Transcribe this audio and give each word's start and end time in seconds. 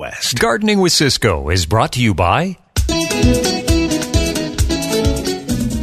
West. 0.00 0.38
Gardening 0.38 0.80
with 0.80 0.92
Ciscoe 0.92 1.50
is 1.50 1.66
brought 1.66 1.92
to 1.92 2.02
you 2.02 2.14
by. 2.14 2.56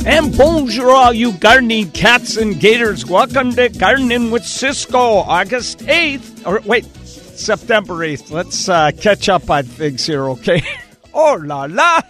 And 0.07 0.35
bonjour, 0.35 0.89
all 0.89 1.13
you 1.13 1.33
gardening 1.33 1.91
cats 1.91 2.35
and 2.35 2.59
gators. 2.59 3.05
Welcome 3.05 3.51
to 3.51 3.69
Gardening 3.69 4.31
with 4.31 4.43
Ciscoe, 4.43 5.17
August 5.17 5.79
8th. 5.81 6.47
Or 6.47 6.61
wait, 6.61 6.85
September 7.05 7.93
8th. 7.93 8.31
Let's 8.31 8.67
uh, 8.67 8.89
catch 8.99 9.29
up 9.29 9.51
on 9.51 9.65
things 9.65 10.07
here, 10.07 10.23
okay? 10.29 10.63
oh, 11.13 11.39
la 11.39 11.67
la. 11.69 12.01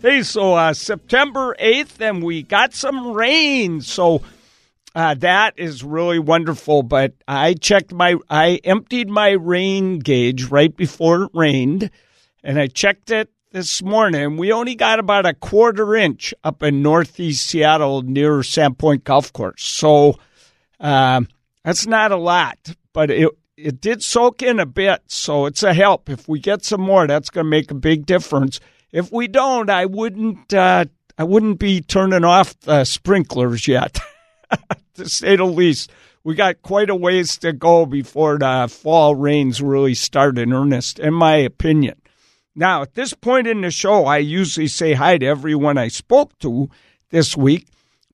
Hey, 0.00 0.22
so 0.22 0.54
uh, 0.54 0.72
September 0.74 1.56
8th, 1.60 2.00
and 2.00 2.22
we 2.22 2.44
got 2.44 2.72
some 2.72 3.10
rain. 3.12 3.80
So 3.80 4.22
uh, 4.94 5.14
that 5.14 5.58
is 5.58 5.84
really 5.84 6.18
wonderful. 6.18 6.82
But 6.82 7.14
I 7.28 7.54
checked 7.54 7.92
my, 7.92 8.16
I 8.28 8.60
emptied 8.64 9.08
my 9.08 9.30
rain 9.30 9.98
gauge 9.98 10.44
right 10.44 10.74
before 10.74 11.24
it 11.24 11.30
rained, 11.34 11.90
and 12.42 12.58
I 12.58 12.66
checked 12.66 13.10
it 13.10 13.30
this 13.52 13.82
morning. 13.82 14.36
We 14.36 14.52
only 14.52 14.74
got 14.74 14.98
about 14.98 15.26
a 15.26 15.34
quarter 15.34 15.94
inch 15.94 16.32
up 16.44 16.62
in 16.62 16.82
northeast 16.82 17.46
Seattle 17.46 18.02
near 18.02 18.38
Sandpoint 18.38 19.04
Golf 19.04 19.32
Course. 19.32 19.64
So 19.64 20.18
um, 20.78 21.28
that's 21.64 21.86
not 21.86 22.12
a 22.12 22.16
lot, 22.16 22.74
but 22.92 23.10
it 23.10 23.28
it 23.56 23.80
did 23.80 24.02
soak 24.02 24.42
in 24.42 24.58
a 24.58 24.66
bit, 24.66 25.02
so 25.08 25.46
it's 25.46 25.62
a 25.62 25.74
help. 25.74 26.08
If 26.08 26.28
we 26.28 26.40
get 26.40 26.64
some 26.64 26.80
more, 26.80 27.06
that's 27.06 27.28
going 27.28 27.44
to 27.44 27.50
make 27.50 27.70
a 27.70 27.74
big 27.74 28.06
difference. 28.06 28.58
If 28.90 29.12
we 29.12 29.28
don't, 29.28 29.68
I 29.70 29.86
wouldn't. 29.86 30.52
Uh, 30.52 30.86
I 31.18 31.24
wouldn't 31.24 31.58
be 31.58 31.82
turning 31.82 32.24
off 32.24 32.58
the 32.60 32.84
sprinklers 32.84 33.68
yet. 33.68 33.98
to 34.94 35.08
say 35.08 35.36
the 35.36 35.44
least. 35.44 35.90
We 36.22 36.34
got 36.34 36.62
quite 36.62 36.90
a 36.90 36.94
ways 36.94 37.38
to 37.38 37.52
go 37.52 37.86
before 37.86 38.38
the 38.38 38.68
fall 38.70 39.14
rains 39.14 39.62
really 39.62 39.94
start 39.94 40.38
in 40.38 40.52
earnest, 40.52 40.98
in 40.98 41.14
my 41.14 41.36
opinion. 41.36 42.00
Now, 42.54 42.82
at 42.82 42.94
this 42.94 43.14
point 43.14 43.46
in 43.46 43.62
the 43.62 43.70
show, 43.70 44.04
I 44.04 44.18
usually 44.18 44.66
say 44.66 44.92
hi 44.92 45.16
to 45.18 45.26
everyone 45.26 45.78
I 45.78 45.88
spoke 45.88 46.38
to 46.40 46.68
this 47.10 47.36
week, 47.36 47.68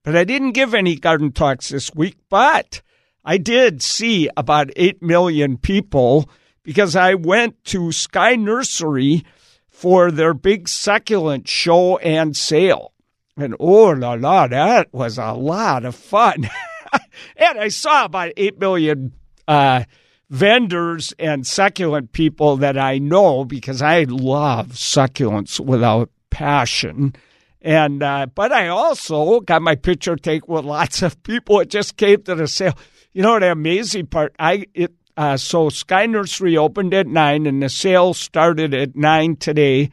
but 0.04 0.14
I 0.14 0.24
didn't 0.24 0.52
give 0.52 0.72
any 0.72 0.96
garden 0.96 1.32
talks 1.32 1.70
this 1.70 1.92
week, 1.94 2.16
but 2.28 2.80
I 3.24 3.38
did 3.38 3.82
see 3.82 4.28
about 4.36 4.70
8 4.76 5.02
million 5.02 5.56
people 5.56 6.30
because 6.62 6.94
I 6.94 7.14
went 7.14 7.64
to 7.66 7.90
Sky 7.90 8.36
Nursery 8.36 9.24
for 9.68 10.10
their 10.10 10.32
big 10.32 10.68
succulent 10.68 11.48
show 11.48 11.96
and 11.98 12.36
sale. 12.36 12.92
And 13.36 13.54
oh 13.60 13.90
la 13.90 14.14
la, 14.14 14.46
that 14.46 14.92
was 14.92 15.18
a 15.18 15.32
lot 15.32 15.84
of 15.84 15.94
fun. 15.94 16.48
and 17.36 17.58
I 17.58 17.68
saw 17.68 18.06
about 18.06 18.32
8 18.36 18.58
million 18.58 19.12
uh, 19.46 19.84
vendors 20.30 21.12
and 21.18 21.46
succulent 21.46 22.12
people 22.12 22.56
that 22.58 22.78
I 22.78 22.98
know 22.98 23.44
because 23.44 23.82
I 23.82 24.04
love 24.04 24.68
succulents 24.68 25.60
without 25.60 26.10
passion. 26.30 27.14
And 27.60 28.02
uh, 28.02 28.26
but 28.34 28.52
I 28.52 28.68
also 28.68 29.40
got 29.40 29.60
my 29.60 29.74
picture 29.74 30.16
taken 30.16 30.52
with 30.52 30.64
lots 30.64 31.02
of 31.02 31.22
people. 31.22 31.60
It 31.60 31.68
just 31.68 31.96
came 31.96 32.22
to 32.22 32.34
the 32.34 32.46
sale. 32.46 32.74
You 33.12 33.22
know 33.22 33.38
the 33.38 33.50
amazing 33.50 34.06
part? 34.06 34.34
I 34.38 34.66
it 34.72 34.94
uh, 35.16 35.36
so 35.36 35.68
Sky 35.68 36.06
Nursery 36.06 36.56
opened 36.56 36.94
at 36.94 37.06
nine, 37.06 37.46
and 37.46 37.62
the 37.62 37.68
sale 37.68 38.14
started 38.14 38.72
at 38.72 38.94
nine 38.94 39.36
today. 39.36 39.90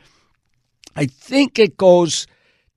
I 0.95 1.07
think 1.07 1.57
it 1.57 1.77
goes 1.77 2.27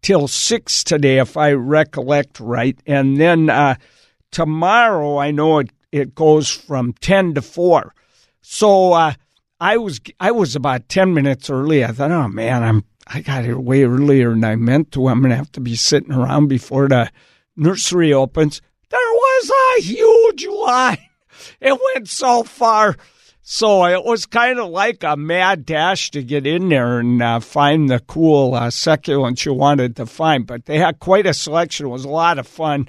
till 0.03 0.29
six 0.29 0.85
today, 0.85 1.19
if 1.19 1.37
I 1.37 1.53
recollect 1.53 2.41
right. 2.41 2.79
And 2.87 3.21
then 3.21 3.51
uh, 3.51 3.77
tomorrow, 4.31 5.19
I 5.19 5.31
know 5.31 5.59
it, 5.59 5.71
it 5.93 6.15
goes 6.15 6.51
from 6.51 6.93
10 6.95 7.35
to 7.35 7.43
4. 7.43 7.95
So 8.43 8.93
uh, 8.93 9.15
I 9.61 9.77
was 9.77 10.01
I 10.21 10.31
was 10.31 10.55
about 10.55 10.89
10 10.89 11.15
minutes 11.15 11.51
early. 11.51 11.85
I 11.85 11.89
thought, 11.89 12.11
oh 12.11 12.29
man, 12.29 12.63
I'm 12.63 12.85
I 13.07 13.21
got 13.21 13.45
here 13.45 13.59
way 13.59 13.85
earlier 13.85 14.31
than 14.31 14.45
I 14.45 14.57
meant 14.57 14.93
to. 14.93 15.09
I'm 15.09 15.21
going 15.21 15.31
to 15.31 15.37
have 15.37 15.53
to 15.53 15.61
be 15.61 15.77
sitting 15.77 16.13
around 16.13 16.49
before 16.49 16.89
the 16.89 17.11
nursery 17.57 18.13
opens. 18.13 18.61
There 18.91 19.01
was 19.01 19.51
a 19.51 19.83
huge 19.83 20.47
line. 20.47 20.99
It 21.61 21.79
went 21.95 22.09
so 22.09 22.43
far. 22.43 22.97
So 23.49 23.85
it 23.85 24.05
was 24.05 24.27
kind 24.27 24.59
of 24.59 24.71
like 24.71 25.05
a 25.05 25.17
mad 25.17 25.65
dash 25.65 26.11
to 26.11 26.25
get 26.25 26.49
in 26.49 26.69
there 26.69 26.99
and 26.99 27.23
uh, 27.23 27.39
find 27.39 27.89
the 27.89 28.01
cool 28.01 28.57
uh, 28.57 28.71
succulents 28.71 29.45
you 29.45 29.55
wanted 29.55 29.95
to 29.97 30.07
find. 30.07 30.45
But 30.45 30.65
they 30.65 30.79
had 30.79 30.99
quite 30.99 31.27
a 31.27 31.33
selection. 31.33 31.87
It 31.87 31.91
was 31.91 32.05
a 32.05 32.09
lot 32.09 32.41
of 32.41 32.49
fun. 32.49 32.89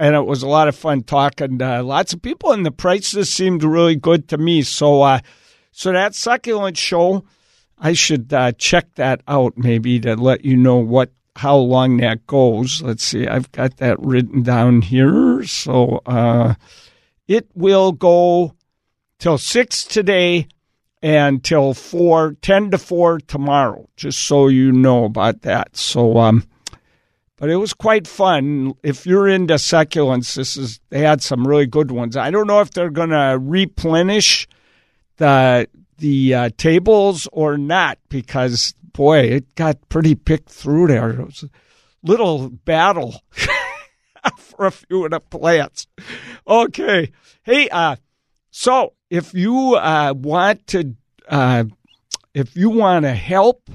And 0.00 0.16
it 0.16 0.26
was 0.26 0.42
a 0.42 0.48
lot 0.48 0.66
of 0.66 0.74
fun 0.74 1.04
talking 1.04 1.60
to 1.60 1.84
lots 1.84 2.12
of 2.12 2.20
people, 2.20 2.50
and 2.50 2.66
the 2.66 2.72
prices 2.72 3.32
seemed 3.32 3.62
really 3.62 3.94
good 3.94 4.26
to 4.30 4.38
me. 4.38 4.62
So, 4.62 5.02
uh, 5.02 5.20
so 5.70 5.92
that 5.92 6.16
succulent 6.16 6.76
show, 6.76 7.24
I 7.78 7.92
should 7.92 8.32
uh, 8.32 8.50
check 8.58 8.96
that 8.96 9.22
out 9.28 9.56
maybe 9.56 10.00
to 10.00 10.16
let 10.16 10.44
you 10.44 10.56
know 10.56 10.78
what 10.78 11.12
how 11.36 11.56
long 11.56 11.98
that 11.98 12.26
goes. 12.26 12.82
Let's 12.82 13.04
see, 13.04 13.28
I've 13.28 13.52
got 13.52 13.76
that 13.76 14.00
written 14.00 14.42
down 14.42 14.82
here. 14.82 15.44
So 15.44 16.02
uh, 16.04 16.54
it 17.28 17.46
will 17.54 17.92
go 17.92 18.56
till 19.22 19.38
6 19.38 19.84
today 19.84 20.48
and 21.00 21.44
till 21.44 21.74
4, 21.74 22.36
10 22.42 22.72
to 22.72 22.78
4 22.78 23.20
tomorrow, 23.20 23.88
just 23.96 24.18
so 24.18 24.48
you 24.48 24.72
know 24.72 25.04
about 25.04 25.42
that. 25.42 25.76
So, 25.76 26.18
um, 26.18 26.44
but 27.36 27.48
it 27.48 27.54
was 27.54 27.72
quite 27.72 28.08
fun. 28.08 28.74
If 28.82 29.06
you're 29.06 29.28
into 29.28 29.54
succulents, 29.54 30.34
this 30.34 30.56
is 30.56 30.80
they 30.90 31.02
had 31.02 31.22
some 31.22 31.46
really 31.46 31.66
good 31.66 31.92
ones. 31.92 32.16
I 32.16 32.32
don't 32.32 32.48
know 32.48 32.60
if 32.60 32.72
they're 32.72 32.90
going 32.90 33.10
to 33.10 33.38
replenish 33.40 34.48
the 35.18 35.68
the 35.98 36.34
uh, 36.34 36.50
tables 36.56 37.28
or 37.30 37.56
not 37.56 37.98
because 38.08 38.74
boy, 38.92 39.20
it 39.20 39.54
got 39.54 39.88
pretty 39.88 40.16
picked 40.16 40.50
through 40.50 40.88
there. 40.88 41.10
It 41.10 41.24
was 41.24 41.44
a 41.44 41.50
little 42.02 42.50
battle 42.50 43.22
for 44.36 44.66
a 44.66 44.72
few 44.72 45.04
of 45.04 45.12
the 45.12 45.20
plants. 45.20 45.86
Okay, 46.44 47.12
hey, 47.44 47.68
uh, 47.68 47.96
so 48.50 48.94
if 49.12 49.34
you 49.34 49.74
uh, 49.74 50.14
want 50.16 50.66
to, 50.68 50.94
uh, 51.28 51.64
if 52.32 52.56
you 52.56 52.70
want 52.70 53.04
to 53.04 53.12
help 53.12 53.68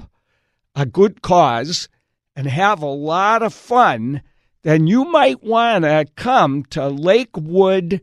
a 0.74 0.84
good 0.84 1.22
cause 1.22 1.88
and 2.34 2.48
have 2.48 2.82
a 2.82 2.86
lot 2.86 3.44
of 3.44 3.54
fun, 3.54 4.20
then 4.62 4.88
you 4.88 5.04
might 5.04 5.40
want 5.40 5.84
to 5.84 6.06
come 6.16 6.64
to 6.64 6.88
Lakewood 6.88 8.00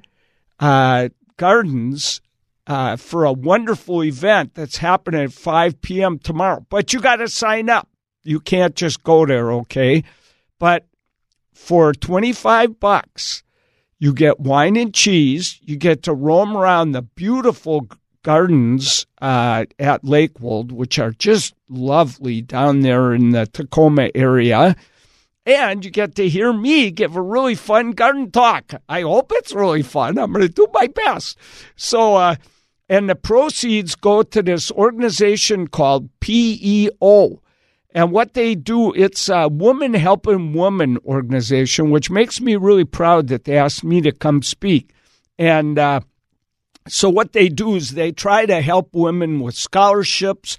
uh, 0.62 1.10
Gardens 1.36 2.22
uh, 2.68 2.96
for 2.96 3.26
a 3.26 3.34
wonderful 3.34 4.02
event 4.02 4.54
that's 4.54 4.78
happening 4.78 5.24
at 5.24 5.34
5 5.34 5.82
p.m. 5.82 6.18
tomorrow. 6.18 6.66
But 6.70 6.94
you 6.94 7.02
got 7.02 7.18
to 7.18 7.28
sign 7.28 7.70
up. 7.70 7.90
You 8.24 8.40
can't 8.40 8.76
just 8.76 9.04
go 9.04 9.26
there, 9.26 9.52
okay? 9.52 10.06
But 10.58 10.88
for 11.54 11.92
25 11.92 12.80
bucks, 12.80 13.44
you 14.00 14.14
get 14.14 14.40
wine 14.40 14.76
and 14.76 14.94
cheese. 14.94 15.60
You 15.62 15.78
get 15.78 16.04
to 16.04 16.14
roam 16.14 16.56
around 16.56 16.92
the 16.92 17.02
beautiful 17.02 17.88
gardens 18.24 19.06
uh, 19.22 19.66
at 19.80 20.04
Lakewood, 20.04 20.72
which 20.72 21.00
are 21.00 21.12
just 21.12 21.54
lovely 21.70 22.42
down 22.42 22.82
there 22.82 23.14
in 23.14 23.32
the 23.32 23.46
Tacoma 23.46 24.10
area. 24.16 24.76
And 25.46 25.86
you 25.86 25.92
get 25.92 26.16
to 26.16 26.28
hear 26.28 26.52
me 26.52 26.90
give 26.90 27.16
a 27.16 27.22
really 27.22 27.54
fun 27.54 27.92
garden 27.92 28.32
talk. 28.32 28.74
I 28.90 29.02
hope 29.02 29.32
it's 29.36 29.54
really 29.54 29.84
fun. 29.84 30.18
I'm 30.18 30.34
going 30.34 30.48
to 30.48 30.52
do 30.52 30.68
my 30.74 30.88
best. 30.88 31.38
So, 31.76 32.16
uh, 32.16 32.36
and 32.90 33.08
the 33.08 33.16
proceeds 33.16 33.96
go 33.96 34.24
to 34.24 34.42
this 34.42 34.72
organization 34.72 35.68
called 35.68 36.10
PEO. 36.20 37.42
And 37.96 38.12
what 38.12 38.34
they 38.34 38.56
do, 38.56 38.92
it's 38.92 39.30
a 39.30 39.48
Woman 39.48 39.94
Helping 39.94 40.52
Woman 40.52 40.98
organization, 41.06 41.92
which 41.92 42.12
makes 42.12 42.42
me 42.42 42.58
really 42.58 42.84
proud 42.84 43.30
that 43.30 43.46
they 43.46 43.58
asked 43.58 43.86
me 43.86 44.02
to 44.02 44.12
come 44.12 44.42
speak. 44.42 44.94
And 45.40 45.80
uh, 45.80 46.02
so 46.90 47.10
what 47.10 47.32
they 47.32 47.48
do 47.48 47.76
is 47.76 47.92
they 47.92 48.12
try 48.12 48.46
to 48.48 48.60
help 48.60 48.90
women 48.94 49.40
with 49.40 49.56
scholarships, 49.56 50.58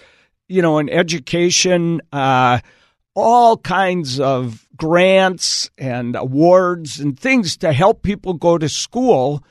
you 0.49 0.63
know, 0.63 0.79
and 0.79 0.89
education, 0.89 2.01
uh, 2.11 2.61
all 3.15 3.59
kinds 3.59 4.19
of 4.19 4.67
grants 4.75 5.69
and 5.77 6.17
awards 6.17 7.01
and 7.01 7.21
things 7.21 7.59
to 7.59 7.75
help 7.75 8.03
people 8.03 8.33
go 8.33 8.57
to 8.57 8.69
school. 8.71 9.45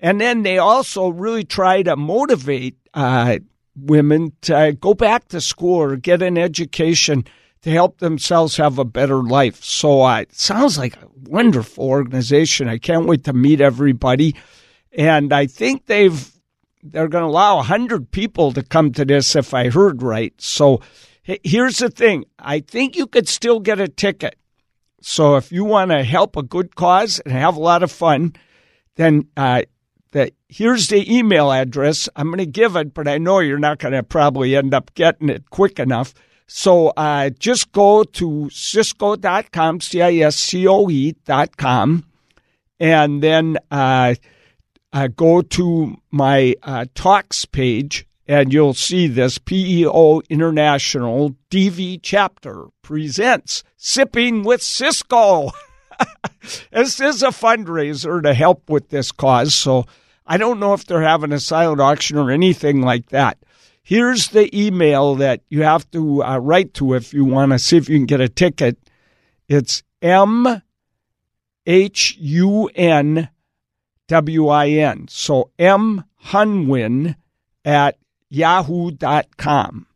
And 0.00 0.20
then 0.20 0.42
they 0.42 0.58
also 0.58 1.08
really 1.08 1.44
try 1.44 1.84
to 1.84 1.94
motivate 1.94 2.76
uh, 2.94 3.38
women 3.80 4.32
to 4.42 4.76
go 4.80 4.94
back 4.94 5.28
to 5.28 5.40
school 5.40 5.76
or 5.76 5.96
get 5.96 6.22
an 6.22 6.38
education 6.38 7.24
to 7.62 7.70
help 7.70 7.98
themselves 7.98 8.56
have 8.56 8.78
a 8.78 8.84
better 8.84 9.22
life. 9.22 9.62
So 9.64 10.02
uh, 10.02 10.20
it 10.20 10.34
sounds 10.34 10.78
like 10.78 10.96
a 10.96 11.08
wonderful 11.24 11.84
organization. 11.84 12.68
I 12.68 12.78
can't 12.78 13.06
wait 13.06 13.24
to 13.24 13.32
meet 13.32 13.60
everybody. 13.60 14.36
And 14.92 15.32
I 15.32 15.46
think 15.46 15.86
they've 15.86 16.32
they're 16.82 17.08
going 17.08 17.24
to 17.24 17.28
allow 17.28 17.56
100 17.56 18.10
people 18.12 18.52
to 18.52 18.62
come 18.62 18.92
to 18.92 19.04
this 19.04 19.34
if 19.34 19.52
I 19.52 19.68
heard 19.68 20.02
right. 20.02 20.32
So 20.40 20.80
here's 21.22 21.78
the 21.78 21.90
thing. 21.90 22.24
I 22.38 22.60
think 22.60 22.96
you 22.96 23.06
could 23.06 23.28
still 23.28 23.60
get 23.60 23.80
a 23.80 23.88
ticket. 23.88 24.36
So 25.00 25.36
if 25.36 25.52
you 25.52 25.64
want 25.64 25.90
to 25.90 26.04
help 26.04 26.36
a 26.36 26.42
good 26.42 26.76
cause 26.76 27.20
and 27.20 27.32
have 27.32 27.56
a 27.56 27.60
lot 27.60 27.82
of 27.82 27.90
fun, 27.90 28.34
then 28.96 29.28
uh, 29.36 29.62
the 30.12 30.32
here's 30.48 30.88
the 30.88 31.14
email 31.14 31.52
address. 31.52 32.08
I'm 32.16 32.28
going 32.28 32.38
to 32.38 32.46
give 32.46 32.76
it, 32.76 32.94
but 32.94 33.06
I 33.08 33.18
know 33.18 33.40
you're 33.40 33.58
not 33.58 33.78
going 33.78 33.92
to 33.92 34.02
probably 34.02 34.56
end 34.56 34.74
up 34.74 34.94
getting 34.94 35.28
it 35.28 35.50
quick 35.50 35.78
enough. 35.78 36.14
So 36.46 36.88
uh, 36.96 37.28
just 37.30 37.72
go 37.72 38.04
to 38.04 38.48
ciscoe.com, 38.50 39.80
C-I-S-C-O-E.com, 39.82 40.24
and 42.80 43.22
then 43.22 43.58
uh, 43.70 44.14
uh, 44.92 45.08
go 45.08 45.42
to 45.42 45.96
my 46.10 46.54
uh, 46.62 46.86
talks 46.94 47.44
page, 47.44 48.06
and 48.26 48.50
you'll 48.50 48.72
see 48.72 49.06
this 49.08 49.36
PEO 49.36 50.22
International 50.30 51.36
DV 51.50 52.00
chapter 52.02 52.68
presents 52.80 53.62
Sipping 53.76 54.42
with 54.42 54.62
Ciscoe. 54.62 55.50
this 56.70 57.00
is 57.00 57.22
a 57.22 57.28
fundraiser 57.28 58.22
to 58.22 58.34
help 58.34 58.68
with 58.70 58.88
this 58.88 59.12
cause, 59.12 59.54
so 59.54 59.86
I 60.26 60.36
don't 60.36 60.60
know 60.60 60.74
if 60.74 60.84
they're 60.84 61.02
having 61.02 61.32
a 61.32 61.40
silent 61.40 61.80
auction 61.80 62.18
or 62.18 62.30
anything 62.30 62.82
like 62.82 63.08
that. 63.10 63.38
Here's 63.82 64.28
the 64.28 64.54
email 64.54 65.14
that 65.14 65.40
you 65.48 65.62
have 65.62 65.90
to 65.92 66.22
uh, 66.22 66.36
write 66.36 66.74
to 66.74 66.92
if 66.92 67.14
you 67.14 67.24
want 67.24 67.52
to 67.52 67.58
see 67.58 67.78
if 67.78 67.88
you 67.88 67.96
can 67.96 68.04
get 68.04 68.20
a 68.20 68.28
ticket. 68.28 68.76
It's 69.48 69.82
M 70.02 70.62
H 71.66 72.16
U 72.18 72.66
N 72.74 73.30
W 74.08 74.48
I 74.48 74.68
N. 74.68 75.06
So 75.08 75.50
M 75.58 76.04
Hunwin 76.26 77.16
at 77.64 77.96
yahoo.com. 78.28 79.86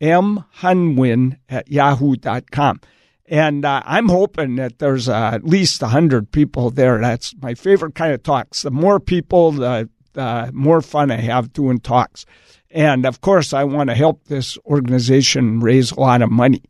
M 0.00 0.44
Hunwin 0.60 1.38
at 1.48 1.70
yahoo.com. 1.70 2.80
And 3.28 3.64
uh, 3.64 3.82
I'm 3.84 4.08
hoping 4.08 4.56
that 4.56 4.78
there's 4.78 5.08
uh, 5.08 5.30
at 5.34 5.44
least 5.44 5.82
100 5.82 6.30
people 6.30 6.70
there. 6.70 7.00
That's 7.00 7.34
my 7.40 7.54
favorite 7.54 7.94
kind 7.94 8.12
of 8.12 8.22
talks. 8.22 8.62
The 8.62 8.70
more 8.70 9.00
people, 9.00 9.52
the, 9.52 9.88
the 10.12 10.50
more 10.52 10.80
fun 10.80 11.10
I 11.10 11.16
have 11.16 11.52
doing 11.52 11.80
talks. 11.80 12.24
And 12.70 13.04
of 13.04 13.20
course, 13.20 13.52
I 13.52 13.64
want 13.64 13.90
to 13.90 13.96
help 13.96 14.24
this 14.24 14.58
organization 14.66 15.60
raise 15.60 15.90
a 15.90 16.00
lot 16.00 16.22
of 16.22 16.30
money. 16.30 16.62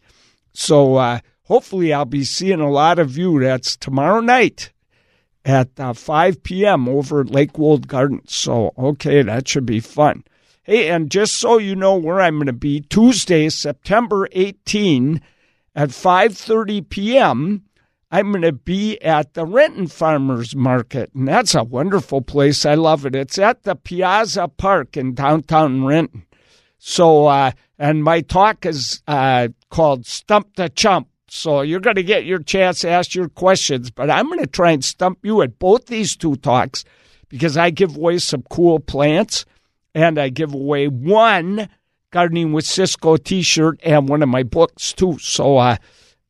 So 0.55 0.97
uh, 0.97 1.21
hopefully, 1.45 1.93
I'll 1.93 2.07
be 2.07 2.25
seeing 2.25 2.61
a 2.61 2.71
lot 2.71 2.99
of 2.99 3.19
you. 3.19 3.41
That's 3.41 3.77
tomorrow 3.77 4.21
night 4.21 4.73
at 5.45 5.79
uh, 5.79 5.93
5 5.93 6.43
p.m. 6.43 6.89
over 6.89 7.21
at 7.21 7.31
Lakewold 7.31 7.87
Gardens. 7.87 8.35
So, 8.35 8.73
okay, 8.79 9.23
that 9.23 9.47
should 9.47 9.67
be 9.67 9.81
fun. 9.81 10.25
Hey, 10.63 10.89
and 10.89 11.11
just 11.11 11.35
so 11.37 11.59
you 11.59 11.77
know 11.77 11.97
where 11.97 12.21
I'm 12.21 12.37
going 12.37 12.47
to 12.47 12.53
be, 12.53 12.81
Tuesday, 12.81 13.49
September 13.49 14.29
18 14.33 15.21
at 15.77 15.91
5:30 15.91 16.89
p.m. 16.89 17.63
I'm 18.11 18.31
going 18.31 18.43
to 18.43 18.53
be 18.53 19.01
at 19.03 19.35
the 19.35 19.45
Renton 19.45 19.89
Farmers 19.89 20.57
Market, 20.57 21.11
and 21.15 21.29
that's 21.29 21.55
a 21.55 21.65
wonderful 21.65 22.23
place. 22.23 22.65
I 22.65 22.75
love 22.75 23.05
it. 23.05 23.15
It's 23.15 23.39
at 23.39 23.65
the 23.65 23.75
Piazza 23.75 24.49
Park 24.49 24.97
in 24.97 25.15
downtown 25.15 25.85
Renton. 25.85 26.25
So, 26.79 27.27
uh, 27.27 27.51
and 27.79 28.05
my 28.05 28.21
talk 28.21 28.65
is 28.65 29.03
uh, 29.07 29.49
called 29.71 30.07
Stump 30.07 30.55
the 30.57 30.69
Chump. 30.69 31.09
So 31.29 31.61
you're 31.61 31.81
going 31.81 31.97
to 31.97 32.03
get 32.03 32.25
your 32.25 32.39
chance 32.39 32.81
to 32.81 32.89
ask 32.89 33.15
your 33.15 33.29
questions, 33.29 33.91
but 33.91 34.09
I'm 34.09 34.29
going 34.29 34.41
to 34.41 34.47
try 34.47 34.71
and 34.71 34.85
stump 34.85 35.19
you 35.25 35.43
at 35.43 35.59
both 35.59 35.87
these 35.87 36.17
two 36.17 36.37
talks 36.37 36.85
because 37.29 37.57
I 37.57 37.71
give 37.71 37.97
away 37.97 38.19
some 38.19 38.45
cool 38.49 38.79
plants 38.79 39.45
and 39.95 40.19
I 40.19 40.29
give 40.29 40.55
away 40.55 40.87
one 40.87 41.69
Gardening 42.17 42.55
with 42.55 42.65
Ciscoe 42.65 43.19
t 43.19 43.43
shirt 43.43 43.79
and 43.85 44.09
one 44.09 44.23
of 44.23 44.31
my 44.31 44.43
books 44.43 44.95
too. 44.95 45.19
So, 45.19 45.59
uh, 45.59 45.77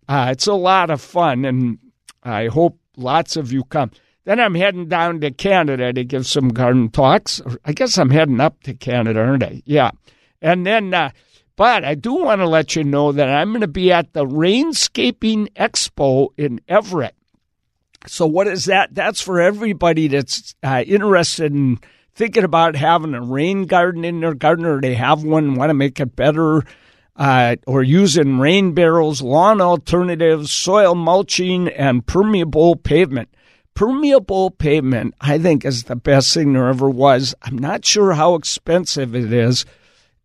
uh, 0.09 0.31
it's 0.33 0.49
a 0.49 0.53
lot 0.53 0.91
of 0.91 1.01
fun, 1.01 1.45
and 1.45 1.79
I 2.25 2.49
hope 2.49 2.81
lots 2.97 3.37
of 3.37 3.53
you 3.53 3.63
come. 3.63 3.93
Then 4.25 4.41
I'm 4.41 4.57
heading 4.57 4.89
down 4.89 5.21
to 5.21 5.31
Canada 5.31 5.93
to 5.93 6.03
give 6.03 6.27
some 6.27 6.49
garden 6.49 6.89
talks. 6.89 7.41
I 7.65 7.73
guess 7.73 7.99
I'm 7.99 8.11
heading 8.11 8.41
up 8.41 8.65
to 8.65 8.75
Canada, 8.75 9.21
aren't 9.21 9.45
I? 9.45 9.63
Yeah. 9.65 9.93
And 10.43 10.67
then, 10.67 10.93
uh, 10.93 11.11
but 11.55 11.85
I 11.85 11.95
do 11.95 12.15
want 12.15 12.41
to 12.41 12.49
let 12.49 12.75
you 12.75 12.83
know 12.83 13.13
that 13.13 13.29
I'm 13.29 13.51
going 13.51 13.61
to 13.61 13.69
be 13.69 13.93
at 13.93 14.13
the 14.13 14.27
Rainscaping 14.27 15.53
Expo 15.53 16.31
in 16.37 16.61
Everett. 16.67 17.15
So, 18.09 18.27
what 18.27 18.49
is 18.49 18.65
that? 18.65 18.93
That's 18.93 19.21
for 19.21 19.41
everybody 19.41 20.09
that's 20.09 20.57
uh, 20.65 20.83
interested 20.85 21.53
in 21.53 21.79
thinking 22.17 22.45
about 22.45 22.75
having 22.75 23.15
a 23.15 23.23
rain 23.23 23.67
garden 23.67 24.05
in 24.05 24.21
their 24.21 24.35
garden 24.35 24.65
or 24.65 24.81
they 24.81 24.95
have 24.95 25.23
one, 25.23 25.55
want 25.55 25.69
to 25.71 25.75
make 25.75 26.01
it 26.01 26.17
better 26.17 26.63
uh, 27.15 27.57
or 27.67 27.83
using 27.83 28.39
rain 28.39 28.73
barrels, 28.73 29.21
lawn 29.21 29.61
alternatives, 29.61 30.51
soil 30.51 30.95
mulching, 30.95 31.69
and 31.69 32.07
permeable 32.07 32.75
pavement. 32.75 33.29
Permeable 33.75 34.51
pavement, 34.51 35.15
I 35.21 35.39
think, 35.39 35.65
is 35.65 35.85
the 35.85 35.97
best 35.97 36.33
thing 36.33 36.55
there 36.55 36.69
ever 36.69 36.89
was. 36.89 37.35
I'm 37.43 37.59
not 37.59 37.85
sure 37.85 38.15
how 38.15 38.35
expensive 38.35 39.15
it 39.15 39.31
is, 39.31 39.67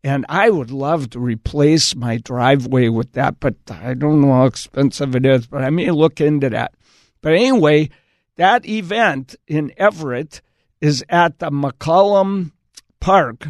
and 0.01 0.25
I 0.29 0.49
would 0.49 0.71
love 0.71 1.09
to 1.09 1.19
replace 1.19 1.93
my 1.93 2.17
driveway 2.17 2.87
with 2.87 3.11
that, 3.13 3.41
but 3.41 3.55
I 3.69 3.93
don't 3.93 4.21
know 4.21 4.33
how 4.33 4.45
expensive 4.45 5.13
it 5.15 5.25
is, 5.25 5.47
but 5.47 5.63
I 5.63 5.69
may 5.69 5.91
look 5.91 6.21
into 6.21 6.49
that. 6.51 6.73
But 7.21 7.33
anyway, 7.33 7.89
that 8.37 8.65
event 8.65 9.35
in 9.47 9.73
Everett 9.75 10.41
is 10.81 11.05
at 11.09 11.39
the 11.39 11.49
McCollum 11.49 12.51
Park 12.99 13.47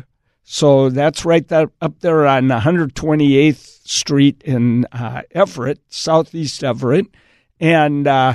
so 0.53 0.89
that's 0.89 1.23
right 1.23 1.47
there, 1.47 1.71
up 1.79 2.01
there 2.01 2.27
on 2.27 2.49
128th 2.49 3.87
Street 3.87 4.41
in 4.43 4.85
uh, 4.91 5.21
Everett, 5.31 5.79
southeast 5.87 6.61
Everett. 6.61 7.05
And 7.61 8.05
uh, 8.05 8.33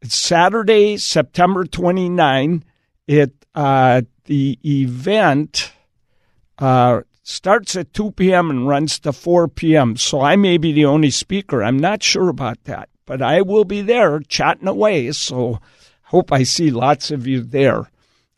it's 0.00 0.16
Saturday, 0.16 0.98
September 0.98 1.64
29. 1.64 2.64
It 3.08 3.32
uh, 3.56 4.02
The 4.26 4.56
event 4.64 5.72
uh, 6.60 7.00
starts 7.24 7.74
at 7.74 7.92
2 7.92 8.12
p.m. 8.12 8.50
and 8.50 8.68
runs 8.68 9.00
to 9.00 9.12
4 9.12 9.48
p.m. 9.48 9.96
So 9.96 10.20
I 10.20 10.36
may 10.36 10.58
be 10.58 10.70
the 10.70 10.84
only 10.84 11.10
speaker. 11.10 11.64
I'm 11.64 11.80
not 11.80 12.04
sure 12.04 12.28
about 12.28 12.62
that, 12.64 12.88
but 13.04 13.20
I 13.20 13.42
will 13.42 13.64
be 13.64 13.82
there 13.82 14.20
chatting 14.20 14.68
away. 14.68 15.10
So 15.10 15.58
hope 16.04 16.30
I 16.30 16.44
see 16.44 16.70
lots 16.70 17.10
of 17.10 17.26
you 17.26 17.42
there. 17.42 17.90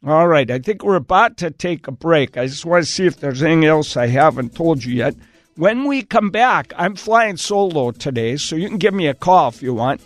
All 0.07 0.27
right, 0.27 0.51
I 0.51 0.59
think 0.59 0.83
we're 0.83 0.95
about 0.95 1.37
to 1.39 1.51
take 1.51 1.87
a 1.87 1.93
break. 1.93 2.39
I 2.39 2.47
just 2.47 2.65
want 2.65 2.83
to 2.83 2.91
see 2.91 3.05
if 3.05 3.21
there's 3.21 3.43
anything 3.43 3.67
else 3.67 3.99
I 3.99 4.07
haven't 4.07 4.55
told 4.55 4.83
you 4.83 4.95
yet. 4.95 5.15
When 5.57 5.85
we 5.85 6.03
come 6.03 6.31
back, 6.31 6.73
I'm 6.75 6.97
flying 6.97 7.37
solo 7.37 7.91
today, 7.91 8.39
so 8.39 8.57
you 8.57 8.67
can 8.69 8.79
give 8.79 8.95
me 8.95 9.09
a 9.09 9.15
call 9.15 9.49
if 9.49 9.63
you 9.63 9.75
want. 9.75 10.01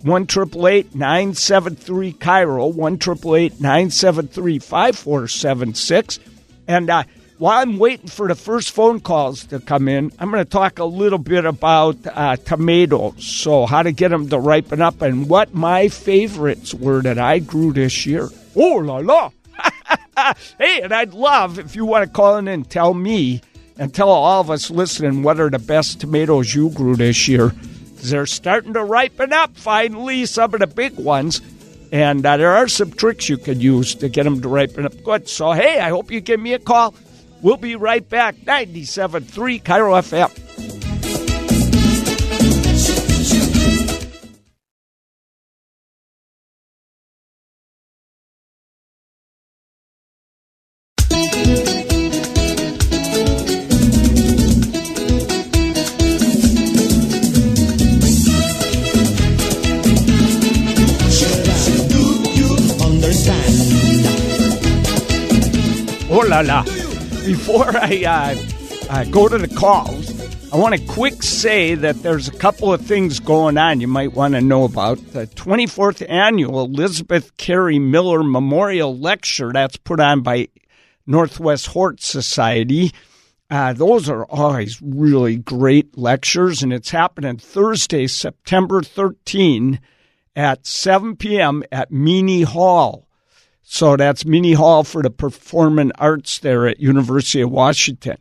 1 0.00 0.26
973 0.26 2.12
KIRO, 2.14 2.74
1 2.74 2.98
973 3.60 4.58
5476. 4.58 6.20
And 6.66 6.88
uh, 6.88 7.04
while 7.44 7.60
I'm 7.60 7.76
waiting 7.76 8.06
for 8.06 8.26
the 8.26 8.34
first 8.34 8.70
phone 8.70 9.00
calls 9.00 9.44
to 9.48 9.60
come 9.60 9.86
in, 9.86 10.10
I'm 10.18 10.30
going 10.30 10.42
to 10.42 10.48
talk 10.48 10.78
a 10.78 10.84
little 10.86 11.18
bit 11.18 11.44
about 11.44 11.98
uh, 12.06 12.36
tomatoes. 12.36 13.22
So, 13.22 13.66
how 13.66 13.82
to 13.82 13.92
get 13.92 14.08
them 14.08 14.30
to 14.30 14.38
ripen 14.38 14.80
up 14.80 15.02
and 15.02 15.28
what 15.28 15.52
my 15.52 15.88
favorites 15.88 16.72
were 16.72 17.02
that 17.02 17.18
I 17.18 17.40
grew 17.40 17.74
this 17.74 18.06
year. 18.06 18.30
Oh 18.56 18.76
la 18.76 18.96
la! 18.96 19.30
hey, 20.58 20.80
and 20.80 20.94
I'd 20.94 21.12
love 21.12 21.58
if 21.58 21.76
you 21.76 21.84
want 21.84 22.06
to 22.06 22.10
call 22.10 22.38
in 22.38 22.48
and 22.48 22.70
tell 22.70 22.94
me 22.94 23.42
and 23.76 23.94
tell 23.94 24.08
all 24.08 24.40
of 24.40 24.48
us 24.48 24.70
listening 24.70 25.22
what 25.22 25.38
are 25.38 25.50
the 25.50 25.58
best 25.58 26.00
tomatoes 26.00 26.54
you 26.54 26.70
grew 26.70 26.96
this 26.96 27.28
year. 27.28 27.48
They're 27.96 28.24
starting 28.24 28.72
to 28.72 28.82
ripen 28.82 29.34
up 29.34 29.54
finally, 29.54 30.24
some 30.24 30.54
of 30.54 30.60
the 30.60 30.66
big 30.66 30.96
ones. 30.96 31.42
And 31.92 32.24
uh, 32.24 32.38
there 32.38 32.52
are 32.52 32.68
some 32.68 32.90
tricks 32.90 33.28
you 33.28 33.36
could 33.36 33.62
use 33.62 33.94
to 33.96 34.08
get 34.08 34.24
them 34.24 34.40
to 34.40 34.48
ripen 34.48 34.86
up 34.86 35.04
good. 35.04 35.28
So, 35.28 35.52
hey, 35.52 35.78
I 35.78 35.90
hope 35.90 36.10
you 36.10 36.22
give 36.22 36.40
me 36.40 36.54
a 36.54 36.58
call. 36.58 36.94
We'll 37.44 37.58
be 37.58 37.76
right 37.76 38.08
back. 38.08 38.36
97.3 38.36 39.62
KIRO 39.62 40.00
FM. 40.00 40.43
Before 67.54 67.76
I 67.80 68.02
uh, 68.04 68.92
uh, 68.92 69.04
go 69.12 69.28
to 69.28 69.38
the 69.38 69.46
calls, 69.46 70.52
I 70.52 70.56
want 70.56 70.74
to 70.74 70.84
quick 70.86 71.22
say 71.22 71.76
that 71.76 72.02
there's 72.02 72.26
a 72.26 72.36
couple 72.36 72.72
of 72.72 72.80
things 72.80 73.20
going 73.20 73.56
on 73.58 73.80
you 73.80 73.86
might 73.86 74.12
want 74.12 74.34
to 74.34 74.40
know 74.40 74.64
about. 74.64 74.98
The 75.12 75.28
24th 75.28 76.04
annual 76.10 76.64
Elizabeth 76.64 77.36
Carey 77.36 77.78
Miller 77.78 78.24
Memorial 78.24 78.98
Lecture 78.98 79.52
that's 79.52 79.76
put 79.76 80.00
on 80.00 80.22
by 80.22 80.48
Northwest 81.06 81.68
Hort 81.68 82.02
Society. 82.02 82.90
Uh, 83.48 83.72
those 83.72 84.08
are 84.08 84.24
always 84.24 84.82
really 84.82 85.36
great 85.36 85.96
lectures, 85.96 86.60
and 86.60 86.72
it's 86.72 86.90
happening 86.90 87.36
Thursday, 87.36 88.08
September 88.08 88.82
13 88.82 89.78
at 90.34 90.66
7 90.66 91.14
p.m. 91.14 91.62
at 91.70 91.92
Meany 91.92 92.42
Hall. 92.42 93.03
So 93.66 93.96
that's 93.96 94.26
Meany 94.26 94.52
Hall 94.52 94.84
for 94.84 95.02
the 95.02 95.10
Performing 95.10 95.90
Arts 95.98 96.38
there 96.38 96.66
at 96.66 96.80
University 96.80 97.40
of 97.40 97.50
Washington. 97.50 98.18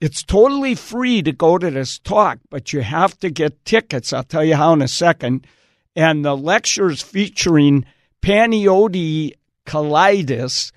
It's 0.00 0.22
totally 0.22 0.74
free 0.74 1.20
to 1.22 1.32
go 1.32 1.58
to 1.58 1.70
this 1.70 1.98
talk, 1.98 2.38
but 2.48 2.72
you 2.72 2.80
have 2.80 3.18
to 3.20 3.30
get 3.30 3.64
tickets. 3.64 4.12
I'll 4.12 4.22
tell 4.22 4.44
you 4.44 4.56
how 4.56 4.72
in 4.72 4.82
a 4.82 4.88
second. 4.88 5.46
And 5.94 6.24
the 6.24 6.36
lectures 6.36 7.02
featuring 7.02 7.84
Panayotis 8.22 9.34
Kelaidis, 9.66 10.72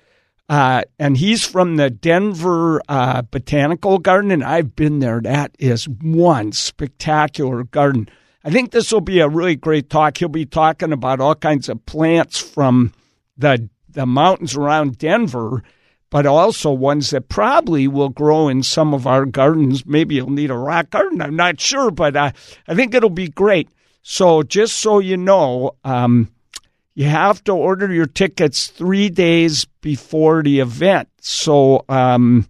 uh, 0.48 0.82
and 0.98 1.16
he's 1.16 1.44
from 1.44 1.76
the 1.76 1.90
Denver 1.90 2.80
uh, 2.88 3.22
Botanical 3.22 3.98
Garden, 3.98 4.30
and 4.30 4.44
I've 4.44 4.76
been 4.76 5.00
there. 5.00 5.20
That 5.20 5.56
is 5.58 5.88
one 5.88 6.52
spectacular 6.52 7.64
garden. 7.64 8.08
I 8.44 8.50
think 8.50 8.70
this 8.70 8.92
will 8.92 9.00
be 9.00 9.20
a 9.20 9.28
really 9.28 9.56
great 9.56 9.90
talk. 9.90 10.18
He'll 10.18 10.28
be 10.28 10.46
talking 10.46 10.92
about 10.92 11.20
all 11.20 11.34
kinds 11.34 11.68
of 11.68 11.84
plants 11.86 12.38
from 12.40 12.92
the 13.36 13.68
the 13.96 14.06
mountains 14.06 14.54
around 14.54 14.98
Denver, 14.98 15.64
but 16.10 16.26
also 16.26 16.70
ones 16.70 17.10
that 17.10 17.28
probably 17.28 17.88
will 17.88 18.10
grow 18.10 18.46
in 18.46 18.62
some 18.62 18.94
of 18.94 19.06
our 19.06 19.24
gardens. 19.24 19.84
Maybe 19.84 20.14
you'll 20.14 20.30
need 20.30 20.50
a 20.52 20.56
rock 20.56 20.90
garden. 20.90 21.20
I'm 21.20 21.34
not 21.34 21.60
sure, 21.60 21.90
but 21.90 22.14
uh, 22.14 22.30
I 22.68 22.74
think 22.74 22.94
it'll 22.94 23.10
be 23.10 23.28
great. 23.28 23.68
So 24.02 24.44
just 24.44 24.76
so 24.76 25.00
you 25.00 25.16
know, 25.16 25.72
um, 25.82 26.30
you 26.94 27.06
have 27.06 27.42
to 27.44 27.52
order 27.52 27.92
your 27.92 28.06
tickets 28.06 28.68
three 28.68 29.08
days 29.08 29.64
before 29.80 30.42
the 30.42 30.60
event. 30.60 31.08
So 31.20 31.84
um, 31.88 32.46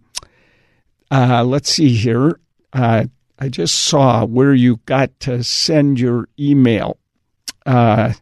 uh, 1.09 1.43
let's 1.43 1.69
see 1.69 1.95
here. 1.95 2.39
Uh, 2.71 3.05
I 3.39 3.49
just 3.49 3.75
saw 3.75 4.25
where 4.25 4.53
you 4.53 4.81
got 4.85 5.17
to 5.21 5.43
send 5.43 5.99
your 5.99 6.27
email. 6.39 6.97
Uh, 7.65 8.13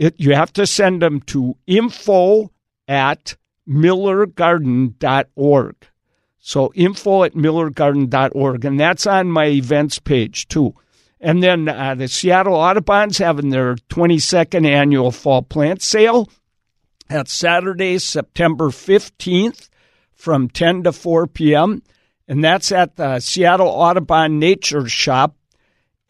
it, 0.00 0.14
you 0.16 0.34
have 0.34 0.52
to 0.54 0.66
send 0.66 1.02
them 1.02 1.20
to 1.20 1.56
info 1.66 2.50
at 2.88 3.36
millergarden.org. 3.68 5.76
So 6.38 6.72
info 6.74 7.24
at 7.24 7.34
millergarden.org. 7.34 8.64
And 8.64 8.80
that's 8.80 9.06
on 9.06 9.30
my 9.30 9.48
events 9.48 9.98
page 9.98 10.48
too. 10.48 10.74
And 11.20 11.42
then 11.42 11.68
uh, 11.68 11.96
the 11.96 12.08
Seattle 12.08 12.54
Audubon's 12.54 13.18
having 13.18 13.50
their 13.50 13.74
22nd 13.74 14.66
annual 14.66 15.10
fall 15.10 15.42
plant 15.42 15.82
sale. 15.82 16.30
That's 17.08 17.30
Saturday, 17.30 17.98
September 17.98 18.70
15th 18.70 19.68
from 20.14 20.48
10 20.48 20.84
to 20.84 20.92
4 20.92 21.26
p.m. 21.26 21.82
And 22.26 22.42
that's 22.42 22.72
at 22.72 22.96
the 22.96 23.20
Seattle 23.20 23.68
Audubon 23.68 24.38
Nature 24.38 24.88
Shop, 24.88 25.36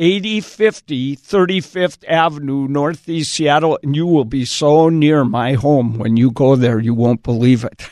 8050 0.00 1.16
35th 1.16 2.04
Avenue, 2.08 2.66
Northeast 2.66 3.32
Seattle. 3.32 3.78
And 3.82 3.94
you 3.94 4.06
will 4.06 4.24
be 4.24 4.46
so 4.46 4.88
near 4.88 5.24
my 5.24 5.52
home 5.52 5.98
when 5.98 6.16
you 6.16 6.30
go 6.30 6.56
there, 6.56 6.78
you 6.78 6.94
won't 6.94 7.22
believe 7.22 7.64
it. 7.64 7.86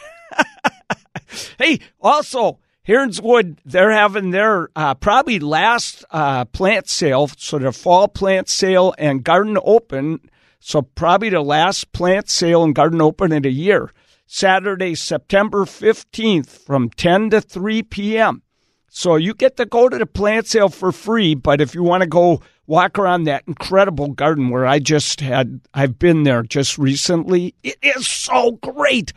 hey, 1.59 1.81
also, 2.01 2.61
Heronswood, 2.87 3.59
they're 3.67 3.91
having 3.91 4.31
their 4.31 4.71
uh, 4.75 4.95
probably 4.95 5.39
last 5.39 6.03
uh, 6.11 6.47
plant 6.47 6.89
sale, 6.89 7.29
so 7.37 7.59
their 7.59 7.73
fall 7.73 8.09
plant 8.09 8.49
sale 8.49 8.95
and 8.97 9.23
garden 9.23 9.59
open. 9.63 10.31
So 10.61 10.81
probably 10.81 11.29
the 11.29 11.43
last 11.43 11.93
plant 11.93 12.31
sale 12.31 12.65
and 12.65 12.75
garden 12.75 13.03
open 13.03 13.33
in 13.33 13.45
a 13.45 13.51
year. 13.51 13.93
Saturday, 14.27 14.95
September 14.95 15.67
15th 15.67 16.49
from 16.49 16.89
10 16.89 17.31
to 17.31 17.43
3 17.43 17.83
p.m. 17.83 18.43
So 18.89 19.17
you 19.17 19.35
get 19.35 19.57
to 19.59 19.67
go 19.67 19.89
to 19.89 19.99
the 19.99 20.07
plant 20.07 20.47
sale 20.47 20.69
for 20.69 20.93
free, 20.93 21.35
but 21.35 21.61
if 21.61 21.75
you 21.75 21.83
want 21.83 22.03
to 22.03 22.09
go 22.09 22.41
walk 22.67 22.99
around 22.99 23.25
that 23.25 23.45
incredible 23.47 24.09
garden 24.09 24.51
where 24.51 24.67
I 24.67 24.79
just 24.79 25.21
had, 25.21 25.61
I've 25.75 25.99
been 25.99 26.23
there 26.23 26.43
just 26.43 26.79
recently, 26.79 27.55
it 27.63 27.77
is 27.83 28.07
so 28.07 28.53
great. 28.53 29.13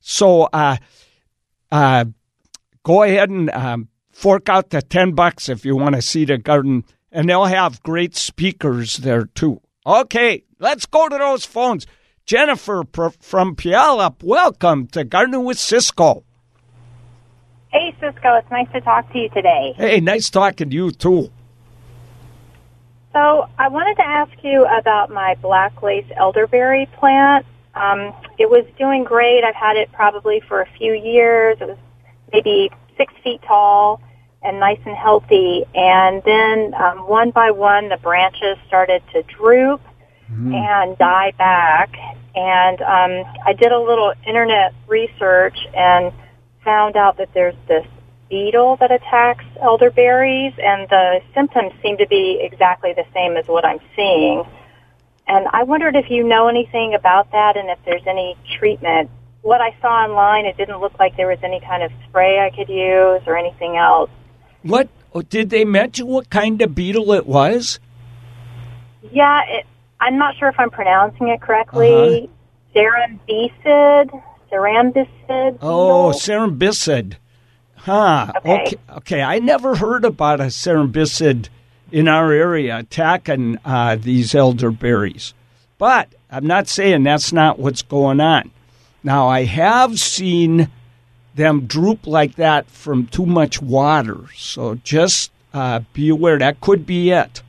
So, 0.00 0.42
uh, 0.52 0.76
uh, 1.72 2.04
go 2.82 3.02
ahead 3.02 3.30
and 3.30 3.50
um, 3.50 3.88
fork 4.12 4.48
out 4.48 4.70
the 4.70 4.82
10 4.82 5.12
bucks 5.12 5.48
if 5.48 5.64
you 5.64 5.74
want 5.74 5.94
to 5.94 6.02
see 6.02 6.24
the 6.24 6.38
garden, 6.38 6.84
and 7.10 7.28
they'll 7.28 7.46
have 7.46 7.82
great 7.82 8.14
speakers 8.14 8.98
there 8.98 9.24
too. 9.24 9.60
Okay, 9.86 10.44
let's 10.58 10.86
go 10.86 11.08
to 11.08 11.16
those 11.16 11.44
phones. 11.44 11.86
Jennifer 12.26 12.84
from 13.20 13.56
Puyallup, 13.56 14.22
welcome 14.22 14.86
to 14.88 15.04
Gardening 15.04 15.44
with 15.44 15.58
Ciscoe. 15.58 16.24
Hey, 17.74 17.92
Ciscoe, 17.98 18.36
it's 18.36 18.48
nice 18.52 18.70
to 18.72 18.80
talk 18.80 19.12
to 19.12 19.18
you 19.18 19.28
today. 19.30 19.74
Hey, 19.76 19.98
nice 19.98 20.30
talking 20.30 20.70
to 20.70 20.76
you 20.76 20.92
too. 20.92 21.28
So, 23.12 23.48
I 23.58 23.66
wanted 23.66 23.96
to 23.96 24.06
ask 24.06 24.32
you 24.44 24.64
about 24.64 25.10
my 25.10 25.34
black 25.42 25.82
lace 25.82 26.06
elderberry 26.16 26.86
plant. 27.00 27.44
Um, 27.74 28.14
it 28.38 28.48
was 28.48 28.64
doing 28.78 29.02
great. 29.02 29.42
I've 29.42 29.56
had 29.56 29.76
it 29.76 29.90
probably 29.90 30.40
for 30.46 30.60
a 30.60 30.68
few 30.78 30.92
years. 30.92 31.56
It 31.60 31.66
was 31.66 31.78
maybe 32.32 32.70
six 32.96 33.12
feet 33.24 33.42
tall 33.42 34.00
and 34.40 34.60
nice 34.60 34.78
and 34.86 34.96
healthy. 34.96 35.64
And 35.74 36.22
then 36.24 36.74
um, 36.74 37.08
one 37.08 37.32
by 37.32 37.50
one, 37.50 37.88
the 37.88 37.96
branches 37.96 38.56
started 38.68 39.02
to 39.14 39.24
droop 39.24 39.80
mm. 40.30 40.54
and 40.54 40.96
die 40.96 41.32
back. 41.36 41.90
And 42.36 42.80
um, 42.82 43.32
I 43.44 43.52
did 43.52 43.72
a 43.72 43.80
little 43.80 44.12
internet 44.24 44.74
research 44.86 45.58
and 45.74 46.12
found 46.64 46.96
out 46.96 47.18
that 47.18 47.32
there's 47.34 47.54
this 47.68 47.86
beetle 48.28 48.76
that 48.80 48.90
attacks 48.90 49.44
elderberries, 49.60 50.54
and 50.58 50.88
the 50.88 51.20
symptoms 51.34 51.72
seem 51.82 51.98
to 51.98 52.06
be 52.06 52.40
exactly 52.40 52.92
the 52.94 53.04
same 53.12 53.36
as 53.36 53.46
what 53.46 53.64
I'm 53.64 53.80
seeing. 53.94 54.44
And 55.26 55.46
I 55.52 55.62
wondered 55.62 55.96
if 55.96 56.10
you 56.10 56.26
know 56.26 56.48
anything 56.48 56.94
about 56.94 57.30
that 57.32 57.56
and 57.56 57.68
if 57.70 57.78
there's 57.84 58.06
any 58.06 58.36
treatment. 58.58 59.10
What 59.42 59.60
I 59.60 59.76
saw 59.80 59.88
online, 59.88 60.46
it 60.46 60.56
didn't 60.56 60.80
look 60.80 60.98
like 60.98 61.16
there 61.16 61.28
was 61.28 61.38
any 61.42 61.60
kind 61.60 61.82
of 61.82 61.92
spray 62.08 62.40
I 62.40 62.50
could 62.50 62.68
use 62.68 63.22
or 63.26 63.36
anything 63.36 63.76
else. 63.76 64.10
What 64.62 64.88
oh, 65.14 65.22
did 65.22 65.50
they 65.50 65.64
mention? 65.64 66.06
What 66.06 66.30
kind 66.30 66.60
of 66.62 66.74
beetle 66.74 67.12
it 67.12 67.26
was? 67.26 67.78
Yeah, 69.12 69.42
it, 69.46 69.66
I'm 70.00 70.18
not 70.18 70.36
sure 70.36 70.48
if 70.48 70.58
I'm 70.58 70.70
pronouncing 70.70 71.28
it 71.28 71.40
correctly. 71.40 71.94
Uh-huh. 71.94 72.26
Cerambycid. 74.54 75.58
Oh, 75.60 76.12
cerambycid. 76.14 77.14
Huh. 77.76 78.32
Okay. 78.36 78.50
okay. 78.50 78.76
okay. 78.96 79.22
I 79.22 79.40
never 79.40 79.74
heard 79.74 80.04
about 80.04 80.40
a 80.40 80.44
cerambycid 80.44 81.48
in 81.90 82.08
our 82.08 82.32
area 82.32 82.78
attacking 82.78 83.58
uh, 83.64 83.96
these 83.96 84.34
elderberries. 84.34 85.34
But 85.76 86.08
I'm 86.30 86.46
not 86.46 86.68
saying 86.68 87.02
that's 87.02 87.32
not 87.32 87.58
what's 87.58 87.82
going 87.82 88.20
on. 88.20 88.50
Now, 89.02 89.28
I 89.28 89.44
have 89.44 89.98
seen 89.98 90.68
them 91.34 91.66
droop 91.66 92.06
like 92.06 92.36
that 92.36 92.66
from 92.66 93.06
too 93.08 93.26
much 93.26 93.60
water. 93.60 94.20
So 94.36 94.76
just 94.76 95.30
uh, 95.52 95.80
be 95.92 96.08
aware 96.08 96.38
that 96.38 96.60
could 96.60 96.86
be 96.86 97.10
it. 97.10 97.42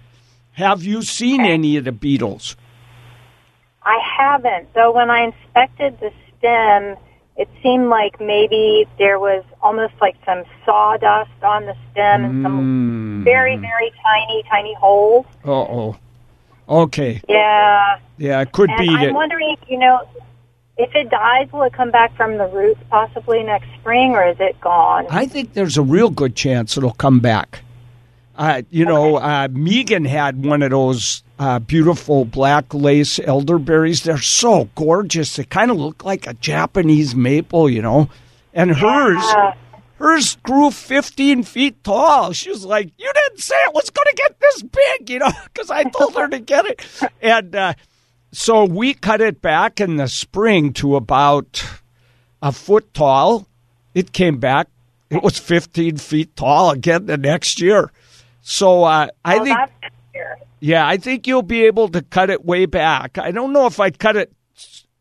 Have 0.54 0.84
you 0.84 1.02
seen 1.04 1.42
any 1.42 1.78
of 1.78 1.86
the 1.86 1.92
beetles? 1.92 2.56
I 3.84 4.00
haven't. 4.18 4.70
So 4.74 4.92
when 4.92 5.10
I 5.10 5.26
inspected 5.26 6.00
the 6.00 6.12
stem, 6.46 6.96
it 7.38 7.50
seemed 7.62 7.90
like 7.90 8.20
maybe 8.22 8.86
there 8.98 9.20
was 9.20 9.44
almost 9.62 9.94
like 10.00 10.16
some 10.26 10.44
sawdust 10.66 11.32
on 11.44 11.66
the 11.66 11.76
stem 11.92 12.24
and 12.24 12.44
some 12.44 13.22
Mm. 13.22 13.24
very, 13.24 13.58
very 13.58 13.92
tiny, 14.04 14.44
tiny 14.50 14.74
holes. 14.76 15.26
Uh 15.46 15.52
oh. 15.52 15.96
Okay. 16.70 17.22
Yeah. 17.28 17.98
Yeah, 18.18 18.42
it 18.42 18.52
could 18.52 18.70
And 18.70 18.80
be 18.80 18.90
I'm 18.90 19.06
that. 19.08 19.14
wondering 19.14 19.56
if 19.62 19.70
you 19.70 19.78
know, 19.78 20.02
if 20.78 20.94
it 20.96 21.10
dies, 21.10 21.52
will 21.52 21.64
it 21.64 21.74
come 21.74 21.92
back 21.92 22.16
from 22.16 22.38
the 22.38 22.48
roots 22.48 22.80
possibly 22.90 23.44
next 23.44 23.68
spring, 23.80 24.12
or 24.12 24.26
is 24.28 24.38
it 24.40 24.60
gone? 24.62 25.06
I 25.10 25.26
think 25.26 25.54
there's 25.54 25.78
a 25.78 25.82
real 25.82 26.10
good 26.10 26.36
chance 26.36 26.78
it'll 26.78 26.92
come 26.92 27.20
back. 27.20 27.62
Uh, 28.38 28.62
you 28.70 28.84
know, 28.86 29.16
uh, 29.18 29.48
Megan 29.52 30.04
had 30.06 30.44
one 30.46 30.62
of 30.62 30.72
those 30.72 31.24
uh, 31.38 31.60
beautiful 31.60 32.26
black 32.26 32.74
lace 32.74 33.20
elderberries. 33.20 34.04
They're 34.04 34.18
so 34.18 34.70
gorgeous. 34.76 35.36
They 35.36 35.44
kind 35.44 35.72
of 35.72 35.78
look 35.78 36.04
like 36.06 36.28
a 36.28 36.34
Japanese 36.34 37.16
maple, 37.16 37.70
you 37.70 37.82
know. 37.82 38.10
And 38.54 38.72
hers, 38.72 39.22
Yeah. 39.22 39.54
hers 40.00 40.38
grew 40.44 40.72
15 40.72 41.44
feet 41.44 41.84
tall. 41.84 42.32
She 42.32 42.50
was 42.50 42.64
like, 42.66 42.90
"You 42.98 43.12
didn't 43.14 43.42
say 43.42 43.56
it 43.56 43.74
was 43.74 43.90
going 43.90 44.08
to 44.10 44.16
get 44.16 44.40
this 44.40 44.64
big," 44.64 45.10
you 45.10 45.20
know, 45.20 45.32
because 45.46 45.70
I 45.70 45.84
told 45.84 46.16
her 46.16 46.28
to 46.30 46.40
get 46.40 46.66
it. 46.66 46.86
And 47.22 47.54
uh, 47.56 47.74
so 48.32 48.64
we 48.66 48.94
cut 48.94 49.22
it 49.22 49.42
back 49.42 49.82
in 49.82 49.98
the 49.98 50.08
spring 50.08 50.72
to 50.74 50.96
about 50.96 51.64
a 52.42 52.52
foot 52.52 52.94
tall. 52.94 53.48
It 53.94 54.14
came 54.14 54.38
back. 54.40 54.68
It 55.10 55.22
was 55.22 55.38
15 55.38 55.98
feet 55.98 56.36
tall 56.36 56.72
again 56.72 57.06
the 57.06 57.18
next 57.18 57.62
year. 57.62 57.92
So 58.42 58.84
uh, 58.84 59.08
I 59.24 59.38
oh, 59.40 59.44
think, 59.44 59.58
yeah, 60.60 60.88
I 60.88 60.98
think 60.98 61.28
you'll 61.28 61.42
be 61.42 61.66
able 61.66 61.90
to 61.90 62.02
cut 62.02 62.30
it 62.30 62.46
way 62.46 62.66
back. 62.66 63.18
I 63.18 63.32
don't 63.32 63.54
know 63.54 63.66
if 63.66 63.80
I'd 63.80 64.00
cut 64.00 64.16
it 64.16 64.32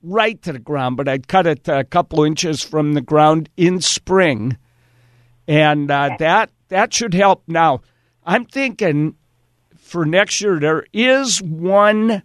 right 0.02 0.40
to 0.42 0.52
the 0.52 0.59
ground, 0.59 0.97
but 0.97 1.09
I'd 1.09 1.28
cut 1.28 1.47
it 1.47 1.66
a 1.68 1.85
couple 1.85 2.25
inches 2.25 2.62
from 2.62 2.92
the 2.92 3.00
ground 3.00 3.49
in 3.56 3.80
spring, 3.80 4.59
and 5.49 5.90
uh, 5.90 6.16
that 6.18 6.50
that 6.68 6.92
should 6.92 7.14
help. 7.14 7.42
Now, 7.47 7.80
I'm 8.25 8.44
thinking 8.44 9.16
for 9.76 10.04
next 10.04 10.40
year 10.40 10.59
there 10.59 10.85
is 10.92 11.40
one 11.40 12.23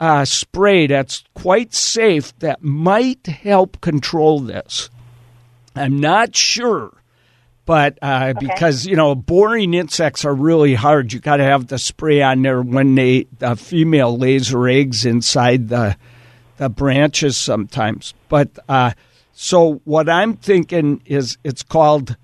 uh, 0.00 0.24
spray 0.24 0.86
that's 0.86 1.24
quite 1.34 1.72
safe 1.74 2.36
that 2.40 2.62
might 2.62 3.26
help 3.26 3.80
control 3.80 4.40
this. 4.40 4.90
I'm 5.74 6.00
not 6.00 6.34
sure, 6.34 6.92
but 7.66 7.98
uh, 8.00 8.32
okay. 8.36 8.46
because 8.46 8.86
you 8.86 8.96
know 8.96 9.14
boring 9.14 9.74
insects 9.74 10.24
are 10.24 10.34
really 10.34 10.74
hard, 10.74 11.12
you 11.12 11.18
got 11.18 11.36
to 11.38 11.44
have 11.44 11.66
the 11.66 11.78
spray 11.78 12.22
on 12.22 12.42
there 12.42 12.62
when 12.62 12.94
they 12.94 13.26
the 13.40 13.56
female 13.56 14.16
lays 14.16 14.48
her 14.50 14.68
eggs 14.68 15.04
inside 15.04 15.68
the 15.68 15.96
the 16.58 16.68
branches 16.68 17.36
sometimes. 17.36 18.14
But 18.28 18.50
uh, 18.68 18.92
so 19.32 19.82
what 19.84 20.08
I'm 20.08 20.36
thinking 20.36 21.02
is 21.04 21.38
it's 21.42 21.64
called 21.64 22.16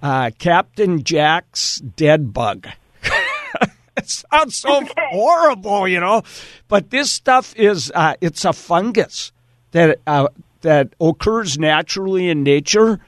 uh, 0.00 0.30
Captain 0.38 1.02
Jack's 1.02 1.78
Dead 1.78 2.32
Bug. 2.32 2.68
it 3.96 4.08
sounds 4.08 4.56
so 4.56 4.76
okay. 4.76 4.92
horrible, 5.10 5.88
you 5.88 5.98
know. 5.98 6.22
But 6.68 6.90
this 6.90 7.10
stuff 7.10 7.54
is 7.56 7.90
uh, 7.94 8.14
it's 8.20 8.44
a 8.44 8.52
fungus 8.52 9.32
that 9.72 9.98
uh, 10.06 10.28
that 10.60 10.94
occurs 11.00 11.58
naturally 11.58 12.28
in 12.28 12.44
nature 12.44 13.00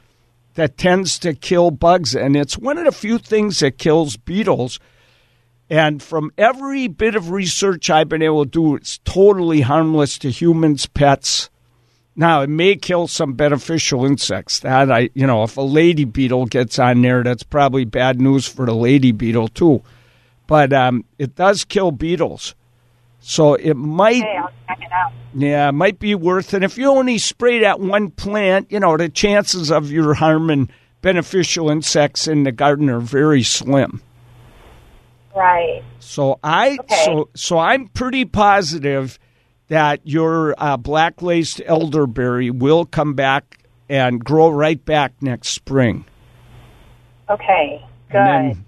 that 0.56 0.76
tends 0.76 1.18
to 1.20 1.34
kill 1.34 1.70
bugs, 1.70 2.14
and 2.14 2.34
it's 2.34 2.58
one 2.58 2.78
of 2.78 2.84
the 2.84 2.92
few 2.92 3.18
things 3.18 3.60
that 3.60 3.78
kills 3.78 4.16
beetles. 4.16 4.80
And 5.68 6.02
from 6.02 6.32
every 6.38 6.88
bit 6.88 7.14
of 7.14 7.30
research 7.30 7.90
I've 7.90 8.08
been 8.08 8.22
able 8.22 8.44
to 8.44 8.50
do, 8.50 8.74
it's 8.74 8.98
totally 8.98 9.60
harmless 9.60 10.18
to 10.18 10.30
humans, 10.30 10.86
pets. 10.86 11.50
Now 12.14 12.42
it 12.42 12.48
may 12.48 12.76
kill 12.76 13.06
some 13.08 13.34
beneficial 13.34 14.04
insects. 14.06 14.60
That 14.60 14.90
I, 14.90 15.10
you 15.14 15.26
know, 15.26 15.42
if 15.42 15.56
a 15.56 15.62
lady 15.62 16.04
beetle 16.04 16.46
gets 16.46 16.78
on 16.78 17.02
there, 17.02 17.22
that's 17.22 17.42
probably 17.42 17.84
bad 17.84 18.20
news 18.20 18.46
for 18.46 18.64
the 18.64 18.74
lady 18.74 19.12
beetle 19.12 19.48
too. 19.48 19.82
But 20.46 20.72
um, 20.72 21.04
it 21.18 21.34
does 21.34 21.64
kill 21.64 21.90
beetles. 21.90 22.54
So 23.28 23.54
it 23.54 23.74
might. 23.74 24.22
It. 24.22 24.52
Yeah, 25.34 25.70
it 25.70 25.72
might 25.72 25.98
be 25.98 26.14
worth 26.14 26.54
it. 26.54 26.62
If 26.62 26.78
you 26.78 26.90
only 26.90 27.18
spray 27.18 27.58
that 27.58 27.80
one 27.80 28.12
plant, 28.12 28.70
you 28.70 28.78
know, 28.78 28.96
the 28.96 29.08
chances 29.08 29.72
of 29.72 29.90
your 29.90 30.14
harming 30.14 30.70
beneficial 31.02 31.68
insects 31.68 32.28
in 32.28 32.44
the 32.44 32.52
garden 32.52 32.88
are 32.88 33.00
very 33.00 33.42
slim. 33.42 34.00
Right. 35.34 35.82
So 35.98 36.38
I 36.44 36.78
okay. 36.78 37.04
so 37.04 37.28
so 37.34 37.58
I'm 37.58 37.88
pretty 37.88 38.26
positive 38.26 39.18
that 39.66 40.00
your 40.04 40.54
uh, 40.56 40.76
black 40.76 41.20
laced 41.20 41.60
elderberry 41.66 42.50
will 42.50 42.84
come 42.86 43.14
back 43.14 43.58
and 43.88 44.24
grow 44.24 44.50
right 44.50 44.82
back 44.84 45.20
next 45.20 45.48
spring. 45.48 46.04
Okay. 47.28 47.84
Good. 48.08 48.14
Then, 48.14 48.64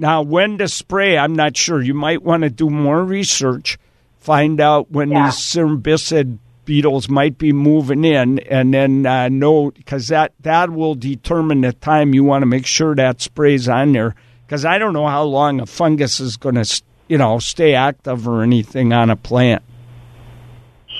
now, 0.00 0.22
when 0.22 0.58
to 0.58 0.66
spray, 0.66 1.16
I'm 1.16 1.36
not 1.36 1.56
sure. 1.56 1.80
You 1.80 1.94
might 1.94 2.24
want 2.24 2.42
to 2.42 2.50
do 2.50 2.70
more 2.70 3.04
research 3.04 3.78
find 4.20 4.60
out 4.60 4.90
when 4.90 5.10
yeah. 5.10 5.26
these 5.26 5.34
cerambycid 5.34 6.38
beetles 6.64 7.08
might 7.08 7.36
be 7.36 7.52
moving 7.52 8.04
in, 8.04 8.38
and 8.40 8.72
then 8.72 9.04
uh, 9.06 9.28
know 9.28 9.72
because 9.72 10.08
that 10.08 10.32
that 10.40 10.70
will 10.70 10.94
determine 10.94 11.62
the 11.62 11.72
time 11.72 12.14
you 12.14 12.22
want 12.22 12.42
to 12.42 12.46
make 12.46 12.66
sure 12.66 12.94
that 12.94 13.20
sprays 13.20 13.68
on 13.68 13.92
there. 13.92 14.14
Because 14.46 14.64
I 14.64 14.78
don't 14.78 14.92
know 14.92 15.06
how 15.06 15.24
long 15.24 15.60
a 15.60 15.66
fungus 15.66 16.20
is 16.20 16.36
going 16.36 16.56
to, 16.56 16.82
you 17.08 17.18
know, 17.18 17.38
stay 17.38 17.74
active 17.74 18.26
or 18.26 18.42
anything 18.42 18.92
on 18.92 19.10
a 19.10 19.16
plant. 19.16 19.62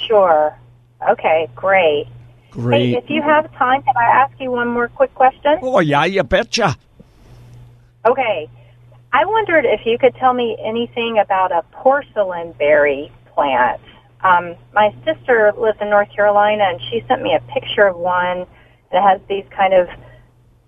Sure. 0.07 0.57
Okay. 1.09 1.49
Great. 1.55 2.07
Great. 2.51 2.91
Hey, 2.91 2.97
if 2.97 3.11
you 3.11 3.23
have 3.23 3.53
time, 3.55 3.83
can 3.83 3.97
I 3.97 4.23
ask 4.23 4.33
you 4.41 4.51
one 4.51 4.69
more 4.69 4.89
quick 4.89 5.15
question? 5.15 5.59
Oh 5.63 5.79
yeah, 5.81 6.05
you 6.05 6.23
betcha. 6.25 6.77
Okay. 8.07 8.49
I 9.13 9.25
wondered 9.25 9.65
if 9.65 9.85
you 9.87 9.99
could 9.99 10.15
tell 10.17 10.33
me 10.33 10.57
anything 10.65 11.19
about 11.19 11.51
a 11.51 11.63
porcelain 11.73 12.53
berry 12.53 13.11
plant. 13.35 13.81
Um, 14.23 14.55
my 14.73 14.95
sister 15.05 15.53
lives 15.59 15.79
in 15.81 15.91
North 15.91 16.11
Carolina, 16.15 16.65
and 16.65 16.81
she 16.91 17.05
sent 17.09 17.23
me 17.23 17.35
a 17.35 17.41
picture 17.53 17.87
of 17.87 17.97
one 17.97 18.47
that 18.93 19.03
has 19.03 19.21
these 19.29 19.45
kind 19.51 19.75
of 19.75 19.89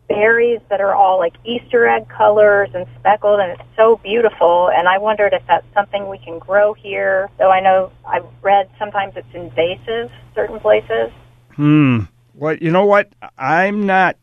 berries 0.09 0.61
that 0.71 0.81
are 0.81 0.95
all 0.95 1.19
like 1.19 1.35
Easter 1.45 1.87
egg 1.87 2.09
colors 2.09 2.71
and 2.75 2.87
speckled, 2.99 3.39
and 3.39 3.53
it's 3.53 3.69
so 3.77 3.97
beautiful. 4.03 4.71
And 4.71 4.89
I 4.89 4.99
wondered 4.99 5.33
if 5.35 5.43
that's 5.47 5.67
something 5.73 6.09
we 6.09 6.19
can 6.19 6.39
grow 6.41 6.75
here. 6.75 7.31
Though 7.39 7.51
I 7.51 7.61
know 7.61 7.93
I've 8.05 8.27
read 8.43 8.69
sometimes 8.79 9.13
it's 9.17 9.35
invasive 9.35 10.11
certain 10.35 10.59
places. 10.59 11.13
Hmm. 11.55 12.01
Well, 12.35 12.57
you 12.57 12.71
know 12.73 12.87
what? 12.87 13.13
I'm 13.39 13.87
not 13.87 14.17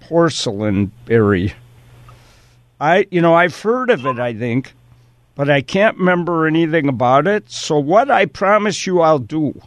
porcelain 0.00 0.92
berry 1.06 1.54
I, 2.80 3.06
you 3.10 3.20
know, 3.20 3.34
I've 3.34 3.60
heard 3.60 3.90
of 3.90 4.04
it, 4.04 4.18
I 4.18 4.34
think, 4.34 4.74
but 5.34 5.48
I 5.48 5.62
can't 5.62 5.98
remember 5.98 6.46
anything 6.46 6.88
about 6.88 7.26
it. 7.26 7.50
So, 7.50 7.78
what 7.78 8.10
I 8.10 8.26
promise 8.26 8.86
you 8.86 9.00
I'll 9.00 9.18
do 9.18 9.60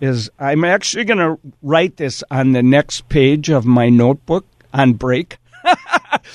is 0.00 0.30
I'm 0.38 0.64
actually 0.64 1.04
going 1.04 1.18
to 1.18 1.38
write 1.62 1.96
this 1.96 2.24
on 2.30 2.52
the 2.52 2.62
next 2.62 3.08
page 3.08 3.50
of 3.50 3.64
my 3.64 3.88
notebook 3.88 4.46
on 4.72 4.94
break. 4.94 5.38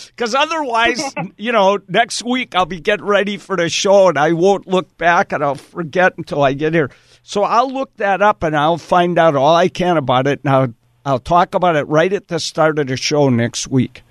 Because 0.08 0.36
otherwise, 0.36 1.02
you 1.38 1.52
know, 1.52 1.80
next 1.88 2.24
week 2.24 2.54
I'll 2.56 2.68
be 2.68 2.80
getting 2.80 3.06
ready 3.06 3.38
for 3.38 3.58
the 3.58 3.70
show 3.70 4.10
and 4.10 4.20
I 4.20 4.34
won't 4.34 4.68
look 4.68 4.98
back 4.98 5.32
and 5.32 5.44
I'll 5.44 5.56
forget 5.56 6.16
until 6.18 6.44
I 6.44 6.54
get 6.54 6.74
here. 6.74 6.92
So 7.24 7.44
I'll 7.44 7.72
look 7.72 7.96
that 7.98 8.22
up 8.22 8.44
and 8.44 8.56
I'll 8.56 8.78
find 8.78 9.18
out 9.18 9.36
all 9.36 9.56
I 9.56 9.68
can 9.68 9.98
about 9.98 10.28
it. 10.28 10.42
And 10.44 10.54
I'll, 10.54 10.74
I'll 11.06 11.20
talk 11.20 11.56
about 11.56 11.76
it 11.76 11.88
right 11.88 12.12
at 12.14 12.28
the 12.28 12.40
start 12.40 12.78
of 12.78 12.88
the 12.88 12.98
show 12.98 13.30
next 13.30 13.68
week 13.68 14.04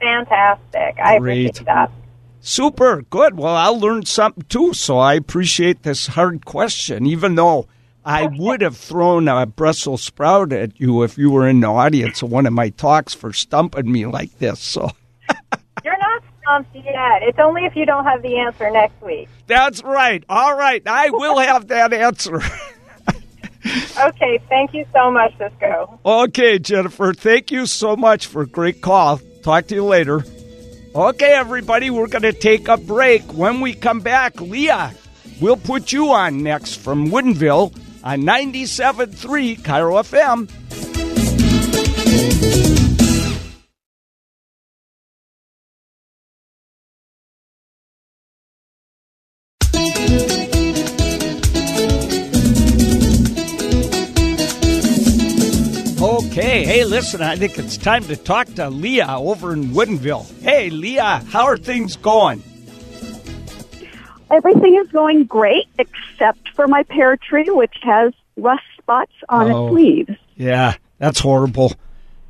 fantastic. 0.00 0.96
I 1.02 1.18
Great. 1.18 1.46
appreciate 1.46 1.66
that. 1.66 1.90
Super 2.40 3.02
good. 3.02 3.38
Well, 3.38 3.54
I'll 3.54 3.78
learn 3.78 4.04
something 4.04 4.44
too. 4.48 4.74
So 4.74 4.98
I 4.98 5.14
appreciate 5.14 5.82
this 5.82 6.08
hard 6.08 6.44
question, 6.44 7.06
even 7.06 7.36
though 7.36 7.66
I 8.04 8.26
would 8.26 8.60
have 8.60 8.76
thrown 8.76 9.28
a 9.28 9.46
Brussels 9.46 10.02
sprout 10.02 10.52
at 10.52 10.78
you 10.78 11.02
if 11.04 11.16
you 11.16 11.30
were 11.30 11.48
in 11.48 11.60
the 11.60 11.68
audience 11.68 12.20
of 12.20 12.30
one 12.30 12.44
of 12.44 12.52
my 12.52 12.68
talks 12.68 13.14
for 13.14 13.32
stumping 13.32 13.90
me 13.90 14.04
like 14.04 14.38
this. 14.40 14.60
So 14.60 14.90
you're 15.84 15.98
not 15.98 16.22
stumped 16.42 16.74
yet. 16.76 17.22
It's 17.22 17.38
only 17.38 17.64
if 17.64 17.74
you 17.74 17.86
don't 17.86 18.04
have 18.04 18.20
the 18.20 18.36
answer 18.38 18.70
next 18.70 19.00
week. 19.00 19.28
That's 19.46 19.82
right. 19.82 20.22
All 20.28 20.54
right, 20.54 20.82
I 20.86 21.08
will 21.10 21.38
have 21.50 21.68
that 21.68 21.94
answer. 21.94 22.42
okay. 23.98 24.38
Thank 24.50 24.74
you 24.74 24.84
so 24.92 25.10
much, 25.10 25.32
Ciscoe. 25.38 25.98
Okay, 26.04 26.58
Jennifer. 26.58 27.14
Thank 27.14 27.50
you 27.50 27.64
so 27.64 27.96
much 27.96 28.26
for 28.26 28.42
a 28.42 28.46
great 28.46 28.82
call. 28.82 29.20
Talk 29.44 29.66
to 29.66 29.74
you 29.74 29.84
later. 29.84 30.24
Okay, 30.94 31.34
everybody, 31.34 31.90
we're 31.90 32.06
going 32.06 32.22
to 32.22 32.32
take 32.32 32.66
a 32.68 32.78
break. 32.78 33.22
When 33.34 33.60
we 33.60 33.74
come 33.74 34.00
back, 34.00 34.40
Leah, 34.40 34.94
we'll 35.38 35.58
put 35.58 35.92
you 35.92 36.12
on 36.12 36.42
next 36.42 36.76
from 36.76 37.10
Woodinville 37.10 37.76
on 38.02 38.22
97.3 38.22 39.58
KIRO 39.58 40.00
FM. 40.02 41.13
Okay, 56.04 56.66
hey, 56.66 56.84
listen, 56.84 57.22
I 57.22 57.34
think 57.34 57.56
it's 57.56 57.78
time 57.78 58.04
to 58.04 58.16
talk 58.16 58.46
to 58.56 58.68
Leah 58.68 59.16
over 59.16 59.54
in 59.54 59.68
Woodinville. 59.68 60.30
Hey, 60.42 60.68
Leah, 60.68 61.24
how 61.30 61.44
are 61.44 61.56
things 61.56 61.96
going? 61.96 62.42
Everything 64.30 64.74
is 64.74 64.86
going 64.92 65.24
great 65.24 65.66
except 65.78 66.50
for 66.50 66.68
my 66.68 66.82
pear 66.82 67.16
tree, 67.16 67.48
which 67.48 67.74
has 67.80 68.12
rust 68.36 68.64
spots 68.76 69.14
on 69.30 69.50
oh, 69.50 69.66
its 69.66 69.74
leaves. 69.74 70.10
Yeah, 70.36 70.74
that's 70.98 71.20
horrible. 71.20 71.72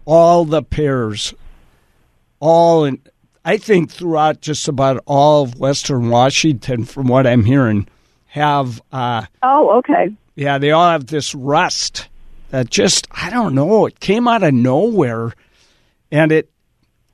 All 0.05 0.45
the 0.45 0.63
pears, 0.63 1.35
all 2.39 2.85
in, 2.85 3.03
I 3.45 3.57
think 3.57 3.91
throughout 3.91 4.41
just 4.41 4.69
about 4.69 5.03
all 5.05 5.43
of 5.43 5.59
Western 5.59 6.11
Washington, 6.11 6.85
from 6.85 7.09
what 7.09 7.27
I'm 7.27 7.45
hearing, 7.45 7.89
have. 8.27 8.81
Uh, 8.93 9.27
oh, 9.43 9.79
okay. 9.79 10.15
Yeah, 10.37 10.59
they 10.59 10.71
all 10.71 10.91
have 10.91 11.07
this 11.07 11.35
rust 11.35 12.09
that 12.51 12.71
just 12.71 13.07
I 13.11 13.31
don't 13.31 13.55
know. 13.55 13.87
It 13.87 14.01
came 14.01 14.29
out 14.29 14.43
of 14.43 14.55
nowhere, 14.55 15.33
and 16.11 16.33
it 16.33 16.51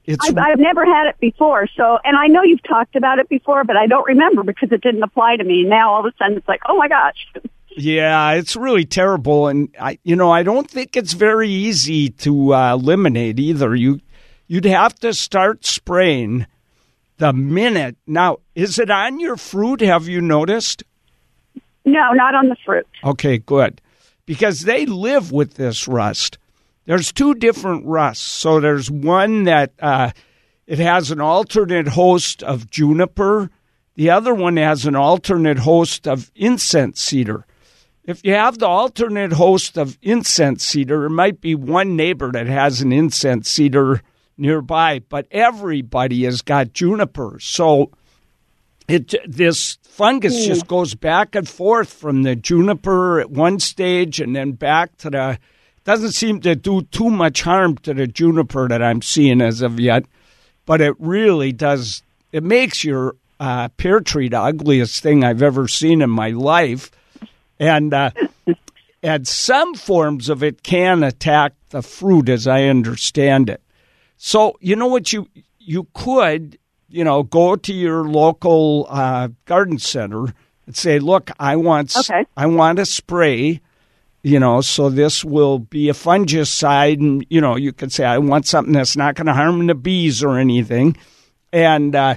it's. 0.04 0.28
I've, 0.28 0.36
I've, 0.36 0.58
never 0.58 0.84
had 0.84 1.08
it 1.08 1.18
before, 1.20 1.66
so 1.76 1.98
and 2.04 2.16
I 2.16 2.26
know 2.26 2.42
you've 2.42 2.62
talked 2.62 2.96
about 2.96 3.18
it 3.18 3.28
before, 3.28 3.64
but 3.64 3.76
I 3.76 3.86
don't 3.86 4.06
remember 4.06 4.42
because 4.42 4.72
it 4.72 4.80
didn't 4.80 5.02
apply 5.02 5.36
to 5.36 5.44
me. 5.44 5.64
Now 5.64 5.94
all 5.94 6.00
of 6.00 6.12
a 6.12 6.16
sudden 6.18 6.36
it's 6.36 6.48
like, 6.48 6.60
oh 6.68 6.76
my 6.76 6.88
gosh. 6.88 7.26
Yeah, 7.76 8.32
it's 8.32 8.56
really 8.56 8.84
terrible, 8.84 9.46
and 9.46 9.72
I, 9.80 10.00
you 10.02 10.16
know, 10.16 10.28
I 10.28 10.42
don't 10.42 10.68
think 10.68 10.96
it's 10.96 11.12
very 11.12 11.48
easy 11.48 12.08
to 12.08 12.52
uh, 12.52 12.74
eliminate 12.74 13.38
either. 13.38 13.76
You, 13.76 14.00
you'd 14.48 14.64
have 14.64 14.96
to 14.96 15.14
start 15.14 15.64
spraying 15.64 16.46
the 17.18 17.32
minute. 17.32 17.96
Now, 18.08 18.38
is 18.56 18.80
it 18.80 18.90
on 18.90 19.20
your 19.20 19.36
fruit? 19.36 19.82
Have 19.82 20.08
you 20.08 20.20
noticed? 20.20 20.82
No, 21.84 22.10
not 22.12 22.34
on 22.34 22.48
the 22.48 22.56
fruit. 22.66 22.88
Okay, 23.04 23.38
good 23.38 23.80
because 24.30 24.60
they 24.60 24.86
live 24.86 25.32
with 25.32 25.54
this 25.54 25.88
rust. 25.88 26.38
There's 26.84 27.10
two 27.10 27.34
different 27.34 27.84
rusts. 27.84 28.24
So 28.24 28.60
there's 28.60 28.88
one 28.88 29.42
that 29.42 29.72
uh, 29.80 30.12
it 30.68 30.78
has 30.78 31.10
an 31.10 31.20
alternate 31.20 31.88
host 31.88 32.44
of 32.44 32.70
juniper 32.70 33.50
The 33.96 34.10
other 34.10 34.32
one 34.32 34.56
has 34.56 34.86
an 34.86 34.94
alternate 34.94 35.58
host 35.58 36.06
of 36.06 36.30
incense 36.36 37.00
cedar. 37.00 37.44
If 38.04 38.24
you 38.24 38.34
have 38.34 38.58
the 38.58 38.68
alternate 38.68 39.32
host 39.32 39.76
of 39.76 39.98
incense 40.00 40.64
cedar, 40.64 41.06
it 41.06 41.10
might 41.10 41.40
be 41.40 41.56
one 41.56 41.96
neighbor 41.96 42.30
that 42.30 42.46
has 42.46 42.82
an 42.82 42.92
incense 42.92 43.48
cedar 43.50 44.00
nearby, 44.38 45.00
but 45.08 45.26
everybody 45.32 46.22
has 46.22 46.40
got 46.40 46.72
juniper. 46.72 47.38
So 47.40 47.90
it 48.90 49.14
this 49.26 49.78
fungus 49.82 50.46
just 50.46 50.66
goes 50.66 50.94
back 50.94 51.34
and 51.34 51.48
forth 51.48 51.92
from 51.92 52.22
the 52.22 52.34
juniper 52.34 53.20
at 53.20 53.30
one 53.30 53.60
stage 53.60 54.20
and 54.20 54.34
then 54.34 54.52
back 54.52 54.96
to 54.98 55.10
the 55.10 55.38
doesn't 55.84 56.12
seem 56.12 56.40
to 56.40 56.54
do 56.54 56.82
too 56.82 57.10
much 57.10 57.42
harm 57.42 57.76
to 57.78 57.94
the 57.94 58.06
juniper 58.06 58.68
that 58.68 58.82
I'm 58.82 59.02
seeing 59.02 59.40
as 59.40 59.62
of 59.62 59.80
yet, 59.80 60.04
but 60.66 60.80
it 60.80 60.94
really 60.98 61.52
does. 61.52 62.02
It 62.32 62.44
makes 62.44 62.84
your 62.84 63.16
uh, 63.38 63.68
pear 63.70 64.00
tree 64.00 64.28
the 64.28 64.40
ugliest 64.40 65.02
thing 65.02 65.24
I've 65.24 65.42
ever 65.42 65.66
seen 65.68 66.02
in 66.02 66.10
my 66.10 66.30
life, 66.30 66.90
and 67.58 67.92
uh, 67.94 68.10
and 69.02 69.26
some 69.26 69.74
forms 69.74 70.28
of 70.28 70.42
it 70.42 70.62
can 70.62 71.02
attack 71.02 71.54
the 71.70 71.82
fruit, 71.82 72.28
as 72.28 72.46
I 72.46 72.64
understand 72.64 73.48
it. 73.48 73.62
So 74.16 74.56
you 74.60 74.76
know 74.76 74.88
what 74.88 75.12
you 75.12 75.28
you 75.58 75.86
could 75.94 76.58
you 76.90 77.04
know 77.04 77.22
go 77.22 77.56
to 77.56 77.72
your 77.72 78.04
local 78.04 78.86
uh, 78.90 79.28
garden 79.46 79.78
center 79.78 80.34
and 80.66 80.76
say, 80.76 80.98
look, 80.98 81.30
I 81.38 81.56
want 81.56 81.96
Okay. 81.96 82.26
I 82.36 82.46
want 82.46 82.78
a 82.78 82.86
spray 82.86 83.60
you 84.22 84.38
know, 84.38 84.60
so 84.60 84.90
this 84.90 85.24
will 85.24 85.58
be 85.58 85.88
a 85.88 85.94
fungicide, 85.94 87.00
and 87.00 87.24
you 87.30 87.40
know, 87.40 87.56
you 87.56 87.72
could 87.72 87.92
say 87.92 88.04
I 88.04 88.18
want 88.18 88.46
something 88.46 88.74
that's 88.74 88.96
not 88.96 89.14
going 89.14 89.26
to 89.26 89.32
harm 89.34 89.66
the 89.66 89.74
bees 89.74 90.22
or 90.22 90.38
anything, 90.38 90.96
and 91.52 91.94
uh, 91.94 92.16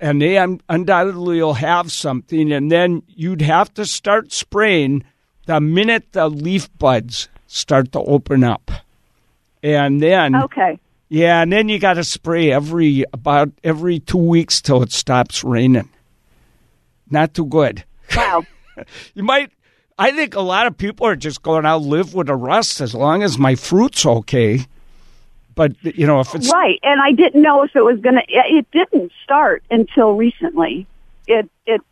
and 0.00 0.20
they 0.20 0.36
undoubtedly 0.68 1.40
will 1.40 1.54
have 1.54 1.90
something, 1.90 2.52
and 2.52 2.70
then 2.70 3.02
you'd 3.08 3.40
have 3.40 3.72
to 3.74 3.86
start 3.86 4.32
spraying 4.32 5.04
the 5.46 5.60
minute 5.60 6.12
the 6.12 6.28
leaf 6.28 6.68
buds 6.78 7.28
start 7.46 7.92
to 7.92 8.00
open 8.00 8.44
up, 8.44 8.70
and 9.62 10.02
then 10.02 10.34
Okay. 10.34 10.78
Yeah, 11.14 11.42
and 11.42 11.52
then 11.52 11.68
you 11.68 11.78
got 11.78 11.94
to 11.94 12.02
spray 12.02 12.50
every 12.50 13.04
about 13.12 13.52
every 13.62 14.00
two 14.00 14.18
weeks 14.18 14.60
till 14.60 14.82
it 14.82 14.90
stops 14.90 15.44
raining. 15.44 15.88
Not 17.08 17.34
too 17.34 17.46
good. 17.46 17.84
Wow. 18.16 18.44
You 19.14 19.22
might. 19.22 19.52
I 19.96 20.10
think 20.10 20.34
a 20.34 20.40
lot 20.40 20.66
of 20.66 20.76
people 20.76 21.06
are 21.06 21.14
just 21.14 21.44
going 21.44 21.64
out 21.64 21.82
live 21.82 22.12
with 22.12 22.26
the 22.26 22.34
rust 22.34 22.80
as 22.80 22.92
long 22.92 23.22
as 23.22 23.38
my 23.38 23.54
fruit's 23.54 24.04
okay. 24.04 24.66
But 25.54 25.76
you 25.84 26.08
know, 26.08 26.18
if 26.18 26.34
it's 26.34 26.52
Right, 26.52 26.80
and 26.82 27.00
I 27.00 27.12
didn't 27.12 27.40
know 27.40 27.62
if 27.62 27.76
it 27.76 27.82
was 27.82 28.00
going 28.00 28.16
to. 28.16 28.22
It 28.26 28.68
didn't 28.72 29.12
start 29.22 29.62
until 29.70 30.14
recently. 30.14 30.88
It 31.28 31.48
it. 31.66 31.82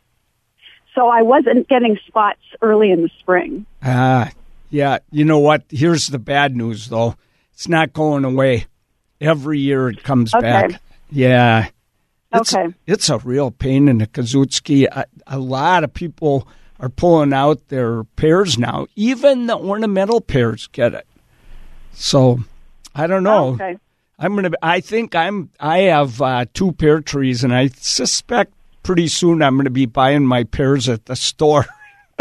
So 0.97 1.07
I 1.07 1.23
wasn't 1.23 1.69
getting 1.69 1.97
spots 2.09 2.43
early 2.61 2.91
in 2.91 3.03
the 3.03 3.11
spring. 3.21 3.67
ah, 3.85 4.33
yeah, 4.71 4.99
you 5.13 5.25
know 5.25 5.39
what? 5.39 5.63
Here's 5.71 6.09
the 6.09 6.19
bad 6.19 6.57
news, 6.57 6.89
though. 6.89 7.15
It's 7.53 7.69
not 7.69 7.93
going 7.93 8.25
away. 8.25 8.67
Every 9.23 9.59
year 9.59 9.89
it 9.89 10.03
comes 10.03 10.35
Okay. 10.35 10.43
back. 10.43 10.83
Yeah. 11.11 11.69
It's, 12.35 12.55
Okay. 12.55 12.75
It's 12.87 13.09
a 13.09 13.19
real 13.19 13.51
pain 13.51 13.89
in 13.89 13.99
the 13.99 14.07
Kazutsky. 14.07 14.87
A, 14.91 15.05
a 15.27 15.39
lot 15.39 15.85
of 15.85 15.93
people 15.93 16.49
are 16.81 16.89
pulling 16.89 17.33
out 17.33 17.69
their 17.69 18.05
pears 18.05 18.59
now. 18.59 18.87
Even 18.97 19.47
the 19.47 19.57
ornamental 19.57 20.21
pears 20.21 20.67
get 20.73 20.95
it. 20.95 21.07
So 21.93 22.41
I 22.95 23.07
don't 23.07 23.23
know. 23.23 23.49
Okay. 23.51 23.77
I'm 24.19 24.35
gonna. 24.35 24.51
I 24.63 24.81
think 24.81 25.15
I'm. 25.15 25.51
I 25.61 25.79
have 25.81 26.21
uh, 26.23 26.45
two 26.55 26.73
pear 26.73 27.01
trees, 27.01 27.43
and 27.45 27.53
I 27.55 27.69
suspect 27.69 28.53
pretty 28.83 29.09
soon 29.09 29.43
I'm 29.43 29.57
gonna 29.57 29.71
be 29.71 29.87
buying 29.87 30.27
my 30.27 30.45
pears 30.45 30.89
at 30.89 31.07
the 31.07 31.17
store. 31.17 31.67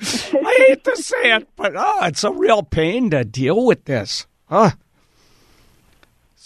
I 0.00 0.64
hate 0.68 0.84
to 0.84 0.96
say 0.96 1.32
it, 1.36 1.48
but 1.56 1.72
oh, 1.76 2.04
it's 2.04 2.24
a 2.24 2.30
real 2.32 2.62
pain 2.62 3.10
to 3.10 3.24
deal 3.24 3.64
with 3.66 3.84
this. 3.84 4.26
Huh. 4.46 4.70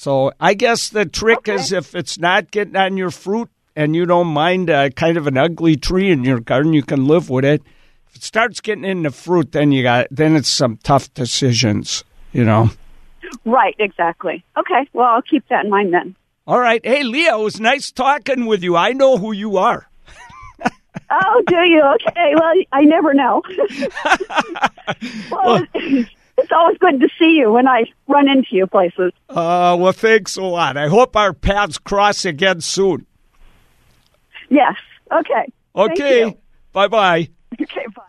So 0.01 0.33
I 0.41 0.55
guess 0.55 0.89
the 0.89 1.05
trick 1.05 1.47
is 1.47 1.73
if 1.73 1.95
it's 1.95 2.19
not 2.19 2.51
getting 2.51 2.75
on 2.75 2.97
your 2.97 3.11
fruit 3.11 3.51
and 3.77 3.95
you 3.95 4.07
don't 4.07 4.29
mind 4.29 4.71
uh, 4.71 4.89
kind 4.89 5.19
of 5.19 5.27
an 5.27 5.37
ugly 5.37 5.77
tree 5.77 6.11
in 6.11 6.25
your 6.25 6.41
garden, 6.41 6.73
you 6.73 6.83
can 6.83 7.07
live 7.07 7.29
with 7.29 7.45
it. 7.45 7.61
If 8.09 8.17
it 8.17 8.23
starts 8.23 8.63
getting 8.63 8.87
in 8.87 9.03
the 9.03 9.11
fruit, 9.11 9.53
then 9.53 9.73
you 9.73 9.83
got 9.83 10.07
then 10.11 10.37
it's 10.37 10.49
some 10.49 10.79
tough 10.83 11.13
decisions, 11.13 12.03
you 12.33 12.47
know. 12.47 12.71
Right. 13.45 13.77
Exactly. 13.79 14.43
Okay. 14.57 14.89
Well, 14.95 15.07
I'll 15.07 15.21
keep 15.21 15.47
that 15.49 15.67
in 15.67 15.71
mind 15.71 15.93
then. 15.93 16.17
All 16.47 16.59
right. 16.59 16.81
Hey, 16.83 17.03
Leah, 17.03 17.37
it 17.37 17.45
was 17.45 17.61
nice 17.61 17.93
talking 17.93 18.47
with 18.47 18.63
you. 18.63 18.77
I 18.77 18.93
know 18.93 19.19
who 19.19 19.33
you 19.33 19.59
are. 19.59 19.87
Oh, 21.11 21.43
do 21.47 21.57
you? 21.57 21.83
Okay. 21.83 22.35
Well, 22.37 22.55
I 22.73 22.85
never 22.85 23.13
know. 23.13 23.43
well, 25.31 25.67
it's 26.39 26.53
always 26.53 26.79
good 26.79 27.01
to 27.01 27.09
see 27.19 27.37
you 27.37 27.53
when 27.53 27.69
I 27.69 27.85
run 28.09 28.29
into 28.29 28.49
you 28.53 28.67
places. 28.67 29.13
Uh, 29.29 29.77
well, 29.79 29.93
thanks 29.93 30.37
a 30.37 30.43
lot. 30.43 30.77
I 30.77 30.89
hope 30.89 31.17
our 31.17 31.33
paths 31.33 31.79
cross 31.79 32.25
again 32.25 32.61
soon. 32.61 33.07
Yes. 34.49 34.75
Okay. 35.13 35.53
Okay. 35.75 36.37
Bye 36.73 36.89
bye. 36.89 37.29
Okay. 37.61 37.87
Bye. 37.95 38.03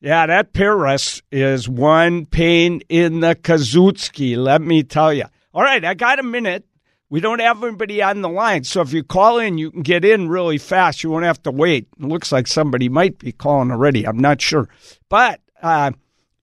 Yeah, 0.00 0.26
that 0.26 0.52
pear 0.52 0.76
rust 0.76 1.22
is 1.30 1.68
one 1.68 2.26
pain 2.26 2.82
in 2.88 3.20
the 3.20 3.36
Kazutsky, 3.36 4.36
let 4.36 4.60
me 4.60 4.82
tell 4.82 5.12
you. 5.12 5.26
All 5.54 5.62
right, 5.62 5.84
I 5.84 5.94
got 5.94 6.18
a 6.18 6.24
minute. 6.24 6.64
We 7.08 7.20
don't 7.20 7.40
have 7.40 7.62
anybody 7.62 8.02
on 8.02 8.20
the 8.20 8.28
line, 8.28 8.64
so 8.64 8.80
if 8.80 8.92
you 8.92 9.04
call 9.04 9.38
in, 9.38 9.58
you 9.58 9.70
can 9.70 9.82
get 9.82 10.04
in 10.04 10.28
really 10.28 10.58
fast. 10.58 11.04
You 11.04 11.10
won't 11.10 11.24
have 11.24 11.42
to 11.44 11.52
wait. 11.52 11.86
It 12.00 12.04
looks 12.08 12.32
like 12.32 12.48
somebody 12.48 12.88
might 12.88 13.18
be 13.18 13.30
calling 13.30 13.70
already. 13.70 14.04
I'm 14.04 14.18
not 14.18 14.40
sure. 14.40 14.68
But 15.08 15.40
uh, 15.62 15.92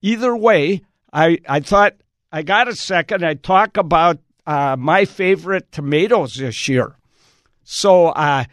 either 0.01 0.37
way, 0.37 0.83
I, 1.11 1.39
I 1.47 1.59
thought 1.59 1.95
I 2.31 2.43
got 2.43 2.67
a 2.67 2.75
second. 2.75 3.25
I 3.25 3.33
talk 3.33 3.77
about 3.77 4.19
uh, 4.45 4.75
my 4.77 5.05
favorite 5.05 5.71
tomatoes 5.71 6.35
this 6.35 6.67
year. 6.67 6.95
So, 7.63 8.07
uh, 8.07 8.45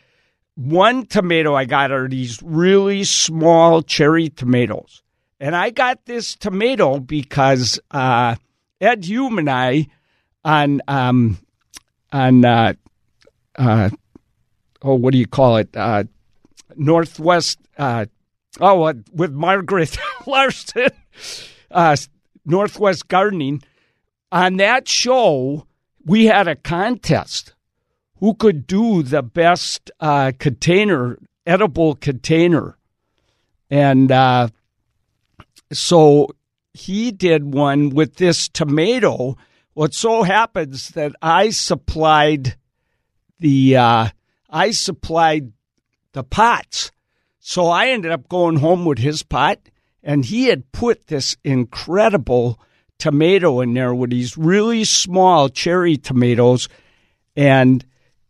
one 0.57 1.07
tomato 1.07 1.55
I 1.55 1.67
got 1.67 1.93
are 1.93 2.09
these 2.09 2.43
really 2.43 3.05
small 3.05 3.83
cherry 3.83 4.31
tomatoes. 4.31 5.03
And 5.39 5.55
I 5.55 5.71
got 5.71 6.07
this 6.07 6.35
tomato 6.35 6.99
because 6.99 7.79
uh, 7.91 8.37
Ed 8.81 9.05
Hume 9.05 9.39
and 9.39 9.51
I 9.51 9.87
on 10.45 10.81
um, 10.89 11.39
on 12.11 12.45
uh, 12.45 12.73
uh, 13.57 13.91
oh 14.83 14.95
what 14.95 15.13
do 15.13 15.19
you 15.19 15.27
call 15.27 15.59
it 15.59 15.77
uh, 15.77 16.05
Northwest 16.75 17.59
uh, 17.77 18.07
oh 18.61 18.85
uh, 18.85 18.95
with 19.13 19.33
Margaret 19.33 19.99
Larson 20.27 20.89
uh, 21.71 21.97
Northwest 22.47 23.09
Gardening 23.09 23.63
on 24.33 24.57
that 24.57 24.89
show 24.89 25.67
we 26.05 26.27
had 26.27 26.49
a 26.49 26.57
contest 26.57 27.55
who 28.19 28.35
could 28.35 28.67
do 28.67 29.03
the 29.03 29.23
best 29.23 29.91
uh, 30.01 30.33
container, 30.39 31.19
edible 31.45 31.97
container. 31.97 32.79
And 33.69 34.11
uh, 34.11 34.49
so 35.73 36.29
he 36.73 37.11
did 37.11 37.53
one 37.53 37.91
with 37.91 38.17
this 38.17 38.49
tomato. 38.49 39.37
What 39.75 39.95
so 39.95 40.23
happens 40.23 40.91
that 40.91 41.13
I 41.21 41.51
supplied 41.51 42.57
the 43.39 43.77
uh, 43.77 44.09
I 44.49 44.71
supplied 44.71 45.53
the 46.13 46.23
pots. 46.23 46.91
So 47.41 47.67
I 47.67 47.89
ended 47.89 48.13
up 48.13 48.29
going 48.29 48.57
home 48.57 48.85
with 48.85 48.99
his 48.99 49.23
pot, 49.23 49.59
and 50.07 50.25
he 50.25 50.45
had 50.47 50.71
put 50.71 51.09
this 51.09 51.37
incredible 51.43 52.61
tomato 52.97 53.61
in 53.61 53.75
there 53.75 53.93
with 53.93 54.11
these 54.11 54.39
really 54.39 54.85
small 54.85 55.49
cherry 55.49 55.97
tomatoes, 55.97 56.69
and 57.35 57.85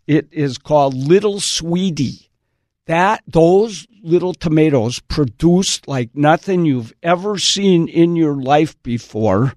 it 0.06 0.26
is 0.32 0.56
called 0.56 0.94
Little 0.94 1.38
Sweetie. 1.38 2.30
That 2.86 3.22
those 3.26 3.86
little 4.02 4.32
tomatoes 4.32 5.00
produced 5.00 5.86
like 5.86 6.14
nothing 6.14 6.64
you've 6.64 6.94
ever 7.02 7.38
seen 7.38 7.88
in 7.88 8.16
your 8.16 8.36
life 8.36 8.80
before. 8.82 9.52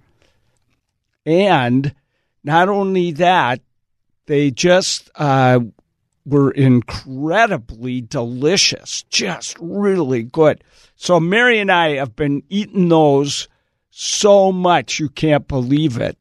And 1.25 1.95
not 2.43 2.67
only 2.67 3.11
that, 3.13 3.61
they 4.25 4.51
just 4.51 5.09
uh, 5.15 5.61
were 6.29 6.51
incredibly 6.51 8.01
delicious, 8.01 9.03
just 9.09 9.57
really 9.59 10.23
good. 10.23 10.63
So 10.95 11.19
Mary 11.19 11.59
and 11.59 11.71
I 11.71 11.95
have 11.95 12.15
been 12.15 12.43
eating 12.49 12.89
those 12.89 13.47
so 13.89 14.51
much 14.51 14.99
you 14.99 15.09
can't 15.09 15.47
believe 15.47 15.97
it 15.97 16.17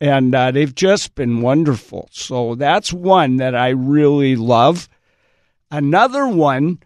and 0.00 0.34
uh, 0.34 0.50
they've 0.50 0.74
just 0.74 1.14
been 1.14 1.40
wonderful. 1.40 2.08
So 2.12 2.54
that's 2.54 2.92
one 2.92 3.36
that 3.36 3.54
I 3.54 3.70
really 3.70 4.36
love. 4.36 4.88
Another 5.70 6.26
one, 6.28 6.80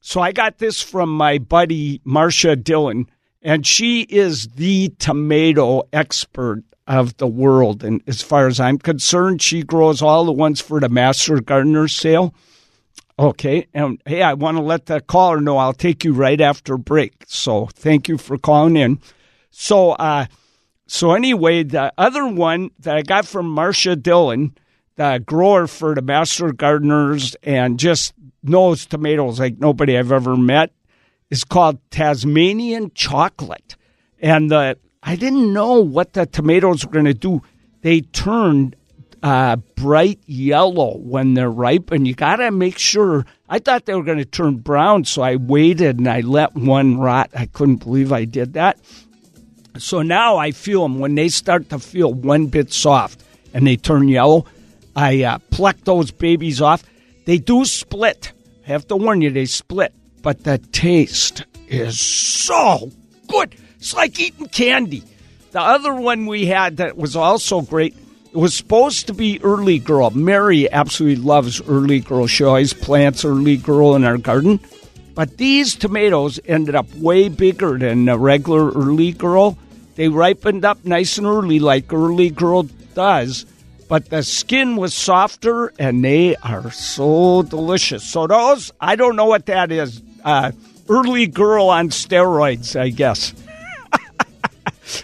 so 0.00 0.20
I 0.20 0.32
got 0.32 0.58
this 0.58 0.82
from 0.82 1.10
my 1.10 1.38
buddy 1.38 2.00
Marcia 2.04 2.56
Dillon, 2.56 3.08
and 3.42 3.66
she 3.66 4.02
is 4.02 4.48
the 4.48 4.90
tomato 4.98 5.82
expert 5.92 6.64
of 6.86 7.16
the 7.16 7.26
world. 7.26 7.82
And 7.82 8.02
as 8.06 8.22
far 8.22 8.46
as 8.46 8.60
I'm 8.60 8.78
concerned, 8.78 9.42
she 9.42 9.62
grows 9.62 10.02
all 10.02 10.24
the 10.24 10.32
ones 10.32 10.60
for 10.60 10.80
the 10.80 10.88
Master 10.88 11.40
Gardener 11.40 11.88
sale. 11.88 12.34
Okay. 13.18 13.66
And 13.72 14.00
hey, 14.06 14.22
I 14.22 14.34
want 14.34 14.56
to 14.56 14.62
let 14.62 14.86
the 14.86 15.00
caller 15.00 15.40
know 15.40 15.56
I'll 15.56 15.72
take 15.72 16.04
you 16.04 16.12
right 16.12 16.40
after 16.40 16.76
break. 16.76 17.24
So 17.26 17.66
thank 17.66 18.08
you 18.08 18.18
for 18.18 18.38
calling 18.38 18.76
in. 18.76 19.00
So, 19.50 19.92
uh, 19.92 20.26
so 20.86 21.12
anyway, 21.12 21.62
the 21.62 21.92
other 21.98 22.26
one 22.26 22.70
that 22.80 22.96
I 22.96 23.02
got 23.02 23.26
from 23.26 23.48
Marcia 23.48 23.96
Dillon, 23.96 24.56
the 24.96 25.22
grower 25.24 25.66
for 25.66 25.94
the 25.94 26.02
Master 26.02 26.52
Gardeners 26.52 27.34
and 27.42 27.78
just 27.78 28.12
knows 28.42 28.86
tomatoes 28.86 29.40
like 29.40 29.58
nobody 29.58 29.98
I've 29.98 30.12
ever 30.12 30.36
met, 30.36 30.72
is 31.30 31.42
called 31.42 31.78
Tasmanian 31.90 32.92
Chocolate. 32.94 33.76
And 34.20 34.50
the 34.50 34.78
I 35.06 35.14
didn't 35.14 35.52
know 35.52 35.80
what 35.80 36.14
the 36.14 36.26
tomatoes 36.26 36.84
were 36.84 36.90
going 36.90 37.04
to 37.04 37.14
do. 37.14 37.40
They 37.82 38.00
turned 38.00 38.74
uh, 39.22 39.56
bright 39.76 40.18
yellow 40.26 40.98
when 40.98 41.34
they're 41.34 41.50
ripe, 41.50 41.92
and 41.92 42.06
you 42.08 42.14
got 42.14 42.36
to 42.36 42.50
make 42.50 42.76
sure. 42.76 43.24
I 43.48 43.60
thought 43.60 43.86
they 43.86 43.94
were 43.94 44.02
going 44.02 44.18
to 44.18 44.24
turn 44.24 44.56
brown, 44.56 45.04
so 45.04 45.22
I 45.22 45.36
waited 45.36 45.98
and 45.98 46.08
I 46.08 46.20
let 46.20 46.56
one 46.56 46.98
rot. 46.98 47.30
I 47.34 47.46
couldn't 47.46 47.76
believe 47.76 48.12
I 48.12 48.24
did 48.24 48.54
that. 48.54 48.78
So 49.78 50.02
now 50.02 50.38
I 50.38 50.50
feel 50.50 50.82
them 50.82 50.98
when 50.98 51.14
they 51.14 51.28
start 51.28 51.68
to 51.70 51.78
feel 51.78 52.12
one 52.12 52.46
bit 52.46 52.72
soft 52.72 53.22
and 53.54 53.66
they 53.66 53.76
turn 53.76 54.08
yellow. 54.08 54.46
I 54.96 55.22
uh, 55.22 55.38
pluck 55.50 55.76
those 55.84 56.10
babies 56.10 56.60
off. 56.60 56.82
They 57.26 57.38
do 57.38 57.64
split. 57.64 58.32
I 58.64 58.70
have 58.70 58.88
to 58.88 58.96
warn 58.96 59.22
you, 59.22 59.30
they 59.30 59.44
split, 59.44 59.94
but 60.22 60.42
the 60.42 60.58
taste 60.58 61.44
is 61.68 62.00
so 62.00 62.90
good. 63.28 63.54
It's 63.86 63.94
like 63.94 64.18
eating 64.18 64.48
candy. 64.48 65.04
The 65.52 65.60
other 65.60 65.94
one 65.94 66.26
we 66.26 66.46
had 66.46 66.78
that 66.78 66.96
was 66.96 67.14
also 67.14 67.60
great 67.60 67.94
it 68.32 68.36
was 68.36 68.52
supposed 68.52 69.06
to 69.06 69.14
be 69.14 69.40
early 69.44 69.78
girl. 69.78 70.10
Mary 70.10 70.68
absolutely 70.68 71.22
loves 71.22 71.62
early 71.68 72.00
girl. 72.00 72.26
She 72.26 72.42
always 72.42 72.72
plants 72.72 73.24
early 73.24 73.56
girl 73.56 73.94
in 73.94 74.02
our 74.02 74.18
garden. 74.18 74.58
But 75.14 75.36
these 75.36 75.76
tomatoes 75.76 76.40
ended 76.46 76.74
up 76.74 76.92
way 76.96 77.28
bigger 77.28 77.78
than 77.78 78.08
a 78.08 78.18
regular 78.18 78.72
early 78.72 79.12
girl. 79.12 79.56
They 79.94 80.08
ripened 80.08 80.64
up 80.64 80.84
nice 80.84 81.16
and 81.16 81.26
early, 81.28 81.60
like 81.60 81.92
early 81.92 82.30
girl 82.30 82.64
does, 82.94 83.46
but 83.88 84.10
the 84.10 84.24
skin 84.24 84.74
was 84.74 84.94
softer 84.94 85.72
and 85.78 86.04
they 86.04 86.34
are 86.34 86.72
so 86.72 87.42
delicious. 87.42 88.02
So, 88.02 88.26
those, 88.26 88.72
I 88.80 88.96
don't 88.96 89.14
know 89.14 89.26
what 89.26 89.46
that 89.46 89.70
is. 89.70 90.02
Uh, 90.24 90.50
early 90.88 91.28
girl 91.28 91.68
on 91.68 91.90
steroids, 91.90 92.74
I 92.74 92.88
guess. 92.88 93.32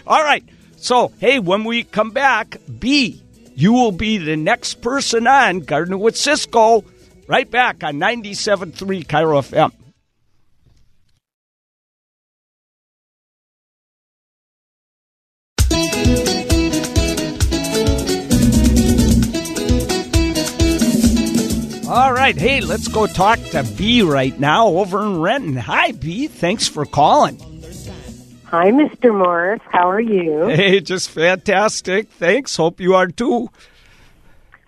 All 0.05 0.23
right. 0.23 0.43
So, 0.77 1.13
hey, 1.19 1.39
when 1.39 1.63
we 1.63 1.83
come 1.83 2.11
back, 2.11 2.57
B, 2.79 3.21
you 3.55 3.73
will 3.73 3.91
be 3.91 4.17
the 4.17 4.35
next 4.35 4.81
person 4.81 5.27
on 5.27 5.59
Gardening 5.59 5.99
with 5.99 6.17
Ciscoe 6.17 6.83
right 7.27 7.49
back 7.49 7.83
on 7.83 7.95
97.3 7.95 9.05
KIRO 9.05 9.41
FM. 9.41 9.71
All 21.93 22.11
right, 22.11 22.35
hey, 22.35 22.59
let's 22.61 22.87
go 22.87 23.05
talk 23.05 23.37
to 23.51 23.63
B 23.77 24.01
right 24.01 24.37
now 24.39 24.67
over 24.67 25.05
in 25.05 25.21
Renton. 25.21 25.55
Hi, 25.55 25.91
B. 25.91 26.27
Thanks 26.27 26.67
for 26.67 26.85
calling. 26.85 27.52
Hi, 28.53 28.69
Mr. 28.69 29.11
Morris. 29.11 29.61
How 29.71 29.89
are 29.89 29.99
you? 29.99 30.45
Hey, 30.45 30.79
just 30.79 31.09
fantastic. 31.09 32.11
Thanks. 32.11 32.55
Hope 32.55 32.79
you 32.79 32.93
are 32.93 33.07
too. 33.07 33.49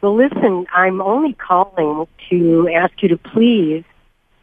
Well, 0.01 0.15
listen, 0.15 0.65
I'm 0.73 1.03
only 1.03 1.33
calling 1.33 2.07
to 2.31 2.67
ask 2.73 3.03
you 3.03 3.09
to 3.09 3.17
please 3.17 3.83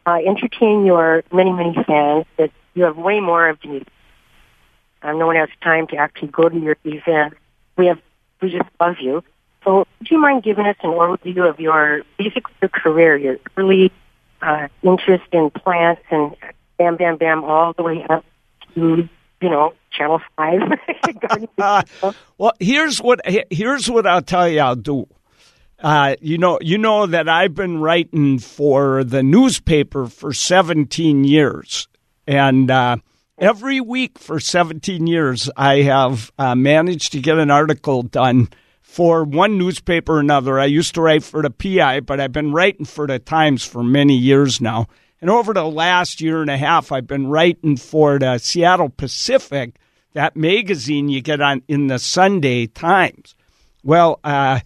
uh, 0.07 0.19
entertain 0.25 0.87
your 0.87 1.25
many, 1.33 1.51
many 1.51 1.75
fans 1.75 2.25
that 2.39 2.53
you 2.75 2.85
have 2.85 2.97
way 2.97 3.19
more 3.19 3.49
of 3.49 3.59
these. 3.65 3.83
Uh, 5.03 5.11
no 5.11 5.27
one 5.27 5.35
has 5.35 5.49
time 5.61 5.89
to 5.89 5.97
actually 5.97 6.29
go 6.29 6.49
to 6.49 6.57
your 6.57 6.77
event. 6.85 7.35
We 7.77 7.87
have, 7.87 7.99
we 8.41 8.53
just 8.53 8.71
love 8.81 8.95
you. 9.01 9.25
So, 9.65 9.89
do 10.05 10.15
you 10.15 10.21
mind 10.21 10.45
giving 10.45 10.67
us 10.67 10.77
an 10.85 10.91
overview 10.91 11.51
of 11.51 11.59
your 11.59 12.03
basic 12.17 12.45
your 12.61 12.69
career, 12.69 13.17
your 13.17 13.39
early 13.57 13.91
uh, 14.41 14.69
interest 14.85 15.25
in 15.33 15.51
plants, 15.51 16.03
and 16.13 16.37
bam, 16.79 16.97
bam, 16.97 17.17
bam, 17.17 17.43
all 17.43 17.73
the 17.73 17.83
way 17.83 18.07
up 18.09 18.25
to 18.77 19.09
you 19.43 19.51
know 19.51 19.75
Channel 19.91 20.21
Five? 20.37 20.61
well, 22.39 22.53
here's 22.61 22.99
what 22.99 23.21
here's 23.51 23.91
what 23.91 24.07
I'll 24.07 24.23
tell 24.23 24.49
you. 24.49 24.61
I'll 24.61 24.77
do. 24.77 25.07
Uh, 25.79 26.15
you 26.21 26.39
know, 26.39 26.59
you 26.61 26.79
know 26.79 27.07
that 27.07 27.29
I've 27.29 27.55
been 27.55 27.81
writing 27.81 28.39
for 28.39 29.03
the 29.03 29.23
newspaper 29.23 30.07
for 30.07 30.33
17 30.33 31.25
years, 31.25 31.89
and 32.25 32.71
uh, 32.71 32.99
every 33.37 33.81
week 33.81 34.17
for 34.17 34.39
17 34.39 35.09
years, 35.09 35.51
I 35.57 35.83
have 35.83 36.31
uh, 36.39 36.55
managed 36.55 37.11
to 37.13 37.21
get 37.21 37.39
an 37.39 37.51
article 37.51 38.03
done 38.03 38.49
for 38.81 39.25
one 39.25 39.59
newspaper 39.59 40.17
or 40.17 40.21
another. 40.21 40.61
I 40.61 40.67
used 40.67 40.95
to 40.95 41.01
write 41.01 41.25
for 41.25 41.43
the 41.43 41.51
PI, 41.51 42.01
but 42.01 42.21
I've 42.21 42.31
been 42.31 42.53
writing 42.53 42.87
for 42.87 43.09
the 43.09 43.19
Times 43.19 43.65
for 43.65 43.83
many 43.83 44.17
years 44.17 44.61
now. 44.61 44.87
And 45.23 45.31
over 45.31 45.55
the 45.55 45.65
last 45.65 46.21
year 46.21 46.43
and 46.43 46.51
a 46.51 46.59
half, 46.59 46.91
I've 46.91 47.07
been 47.07 47.29
writing 47.29 47.77
for 47.77 48.19
the 48.19 48.39
Seattle 48.39 48.89
Pacific, 48.89 49.77
that 50.15 50.37
magazine 50.37 51.09
you 51.09 51.21
get 51.23 51.41
on 51.41 51.63
in 51.69 51.87
the 51.87 52.01
Sunday 52.01 52.67
Times. 52.67 53.37
Well, 53.85 54.19
uh, 54.25 54.59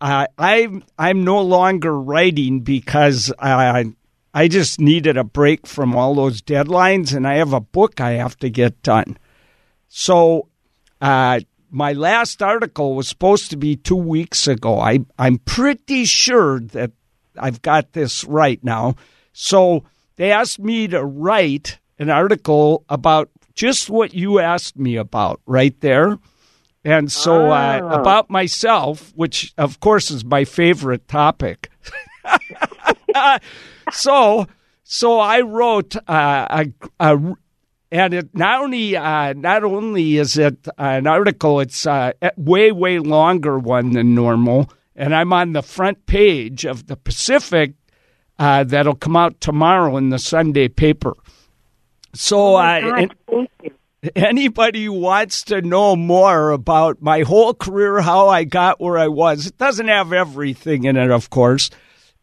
uh, 0.00 0.26
I'm 0.38 0.84
I'm 0.96 1.24
no 1.24 1.42
longer 1.42 2.00
writing 2.00 2.60
because 2.60 3.32
I 3.40 3.92
I 4.32 4.46
just 4.46 4.80
needed 4.80 5.16
a 5.16 5.24
break 5.24 5.66
from 5.66 5.96
all 5.96 6.14
those 6.14 6.40
deadlines, 6.40 7.12
and 7.12 7.26
I 7.26 7.34
have 7.34 7.52
a 7.52 7.60
book 7.60 8.00
I 8.00 8.12
have 8.12 8.38
to 8.38 8.48
get 8.48 8.80
done. 8.84 9.18
So, 9.88 10.46
uh, 11.00 11.40
my 11.68 11.94
last 11.94 12.40
article 12.42 12.94
was 12.94 13.08
supposed 13.08 13.50
to 13.50 13.56
be 13.56 13.74
two 13.74 13.96
weeks 13.96 14.46
ago. 14.46 14.78
I, 14.78 15.00
I'm 15.18 15.38
pretty 15.38 16.04
sure 16.04 16.60
that 16.60 16.92
I've 17.36 17.60
got 17.60 17.92
this 17.92 18.22
right 18.22 18.62
now. 18.62 18.94
So 19.40 19.84
they 20.16 20.32
asked 20.32 20.58
me 20.58 20.86
to 20.88 21.02
write 21.02 21.78
an 21.98 22.10
article 22.10 22.84
about 22.90 23.30
just 23.54 23.88
what 23.88 24.12
you 24.12 24.38
asked 24.38 24.76
me 24.76 24.96
about 24.96 25.40
right 25.46 25.78
there. 25.80 26.18
And 26.84 27.10
so 27.10 27.50
uh, 27.50 27.80
about 27.90 28.28
myself, 28.28 29.12
which 29.14 29.54
of 29.56 29.80
course 29.80 30.10
is 30.10 30.26
my 30.26 30.44
favorite 30.44 31.08
topic. 31.08 31.70
so, 33.92 34.46
so 34.84 35.18
I 35.18 35.40
wrote 35.40 35.96
uh, 35.96 36.46
a, 36.50 36.66
a 37.00 37.34
and 37.90 38.14
it 38.14 38.34
not 38.34 38.62
only 38.62 38.94
uh, 38.94 39.32
not 39.32 39.64
only 39.64 40.18
is 40.18 40.36
it 40.36 40.68
an 40.76 41.06
article, 41.06 41.60
it's 41.60 41.86
uh, 41.86 42.12
a 42.20 42.32
way 42.36 42.72
way 42.72 42.98
longer 42.98 43.58
one 43.58 43.92
than 43.92 44.14
normal, 44.14 44.70
and 44.94 45.14
I'm 45.14 45.32
on 45.32 45.54
the 45.54 45.62
front 45.62 46.06
page 46.06 46.66
of 46.66 46.86
the 46.86 46.96
Pacific 46.96 47.74
uh, 48.40 48.64
that'll 48.64 48.94
come 48.94 49.16
out 49.16 49.38
tomorrow 49.42 49.98
in 49.98 50.08
the 50.08 50.18
Sunday 50.18 50.66
paper. 50.66 51.14
So, 52.14 52.56
uh, 52.56 52.80
God, 52.80 53.10
and 53.22 53.48
anybody 54.16 54.86
who 54.86 54.94
wants 54.94 55.42
to 55.44 55.60
know 55.60 55.94
more 55.94 56.50
about 56.50 57.02
my 57.02 57.20
whole 57.20 57.52
career, 57.52 58.00
how 58.00 58.28
I 58.28 58.44
got 58.44 58.80
where 58.80 58.96
I 58.96 59.08
was, 59.08 59.46
it 59.46 59.58
doesn't 59.58 59.88
have 59.88 60.14
everything 60.14 60.84
in 60.84 60.96
it, 60.96 61.10
of 61.10 61.28
course, 61.28 61.68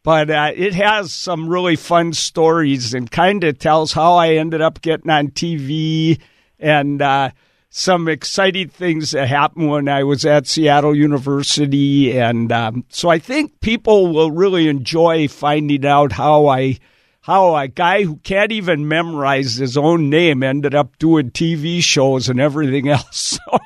but 0.02 0.32
uh, 0.32 0.52
it 0.56 0.74
has 0.74 1.14
some 1.14 1.48
really 1.48 1.76
fun 1.76 2.14
stories 2.14 2.96
and 2.96 3.12
kind 3.12 3.44
of 3.44 3.60
tells 3.60 3.94
how 3.94 4.16
I 4.16 4.34
ended 4.34 4.60
up 4.60 4.82
getting 4.82 5.12
on 5.12 5.28
TV 5.30 6.20
and 6.60 7.00
uh, 7.00 7.30
some 7.70 8.08
exciting 8.08 8.70
things 8.70 9.12
that 9.12 9.28
happened 9.28 9.70
when 9.70 9.90
I 9.90 10.04
was 10.04 10.26
at 10.26 10.48
Seattle 10.48 10.96
University. 10.96 12.18
And 12.18 12.52
um, 12.52 12.86
so 12.90 13.10
I 13.10 13.20
think 13.20 13.60
people 13.60 14.14
will 14.14 14.32
really 14.32 14.68
enjoy 14.68 15.28
finding 15.28 15.86
out 15.86 16.14
how 16.14 16.48
I 16.48 16.78
how 17.22 17.58
a 17.58 17.68
guy 17.68 18.04
who 18.04 18.16
can't 18.18 18.54
even 18.54 18.88
memorize 18.88 19.56
his 19.56 19.76
own 19.76 20.10
name 20.10 20.44
ended 20.44 20.74
up 20.74 20.98
doing 20.98 21.30
TV 21.30 21.84
shows 21.84 22.30
and 22.30 22.40
everything 22.40 22.88
else. 22.90 23.38
So, 23.38 23.60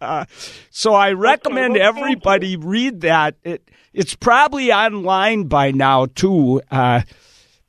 so 0.70 0.94
I 0.94 1.12
recommend 1.12 1.74
well, 1.74 1.82
everybody 1.82 2.56
read 2.56 3.02
that. 3.02 3.36
It, 3.44 3.70
it's 3.94 4.16
probably 4.16 4.72
online 4.72 5.44
by 5.44 5.70
now 5.70 6.06
too. 6.06 6.60
Uh, 6.72 7.02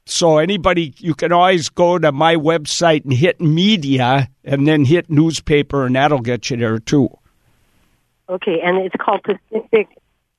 so 0.09 0.37
anybody, 0.37 0.93
you 0.97 1.13
can 1.13 1.31
always 1.31 1.69
go 1.69 1.97
to 1.99 2.11
my 2.11 2.35
website 2.35 3.03
and 3.03 3.13
hit 3.13 3.39
media, 3.39 4.29
and 4.43 4.67
then 4.67 4.85
hit 4.85 5.09
newspaper, 5.09 5.85
and 5.85 5.95
that'll 5.95 6.19
get 6.19 6.49
you 6.49 6.57
there 6.57 6.79
too. 6.79 7.09
Okay, 8.29 8.59
and 8.63 8.77
it's 8.77 8.95
called 8.99 9.21
Pacific. 9.23 9.87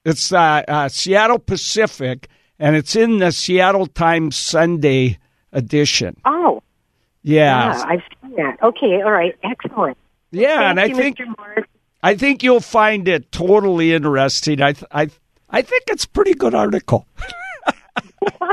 It's 0.04 0.32
uh, 0.32 0.62
uh, 0.66 0.88
Seattle 0.88 1.38
Pacific, 1.38 2.28
and 2.58 2.76
it's 2.76 2.94
in 2.96 3.18
the 3.18 3.32
Seattle 3.32 3.86
Times 3.86 4.36
Sunday 4.36 5.18
edition. 5.52 6.16
Oh, 6.24 6.62
Yeah, 7.22 7.76
yeah, 7.76 7.84
I've 7.86 8.02
seen 8.22 8.36
that. 8.36 8.62
Okay, 8.62 9.02
all 9.02 9.10
right, 9.12 9.36
excellent. 9.42 9.98
yeah, 10.30 10.56
Thank 10.56 10.70
and 10.70 10.80
I 10.80 11.02
think. 11.02 11.18
I 12.02 12.14
think 12.14 12.42
you'll 12.42 12.60
find 12.60 13.06
it 13.08 13.30
totally 13.30 13.92
interesting. 13.92 14.62
I 14.62 14.72
th- 14.72 14.88
I 14.90 15.10
I 15.50 15.62
think 15.62 15.82
it's 15.88 16.04
a 16.04 16.08
pretty 16.08 16.32
good 16.34 16.54
article. 16.54 17.06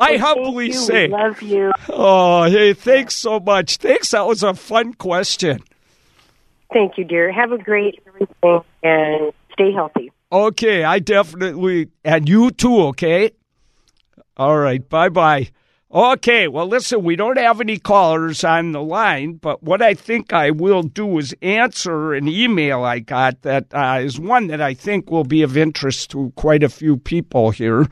I 0.00 0.16
humbly 0.16 0.66
you. 0.66 0.72
say. 0.72 1.06
We 1.06 1.12
love 1.12 1.42
you. 1.42 1.72
Oh, 1.88 2.44
hey, 2.44 2.74
thanks 2.74 3.16
so 3.16 3.40
much. 3.40 3.76
Thanks. 3.76 4.10
That 4.10 4.26
was 4.26 4.42
a 4.42 4.54
fun 4.54 4.94
question. 4.94 5.60
Thank 6.72 6.98
you, 6.98 7.04
dear. 7.04 7.32
Have 7.32 7.52
a 7.52 7.58
great 7.58 8.00
everything 8.06 8.60
and 8.82 9.32
stay 9.52 9.72
healthy. 9.72 10.10
Okay, 10.30 10.82
I 10.82 10.98
definitely, 10.98 11.88
and 12.04 12.28
you 12.28 12.50
too, 12.50 12.80
okay? 12.86 13.32
All 14.38 14.58
right, 14.58 14.86
bye 14.88 15.10
bye. 15.10 15.50
Okay, 15.92 16.48
well, 16.48 16.66
listen, 16.66 17.04
we 17.04 17.16
don't 17.16 17.36
have 17.36 17.60
any 17.60 17.78
callers 17.78 18.42
on 18.42 18.72
the 18.72 18.82
line, 18.82 19.34
but 19.34 19.62
what 19.62 19.82
I 19.82 19.92
think 19.92 20.32
I 20.32 20.50
will 20.50 20.82
do 20.82 21.18
is 21.18 21.34
answer 21.42 22.14
an 22.14 22.28
email 22.28 22.82
I 22.82 23.00
got 23.00 23.42
that 23.42 23.66
uh, 23.74 24.00
is 24.02 24.18
one 24.18 24.46
that 24.46 24.62
I 24.62 24.72
think 24.72 25.10
will 25.10 25.24
be 25.24 25.42
of 25.42 25.54
interest 25.54 26.10
to 26.12 26.32
quite 26.34 26.62
a 26.62 26.70
few 26.70 26.96
people 26.96 27.50
here. 27.50 27.86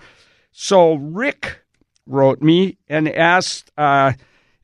So, 0.53 0.95
Rick 0.95 1.61
wrote 2.07 2.43
me 2.43 2.79
and 2.89 3.09
asked, 3.09 3.71
uh, 3.77 4.13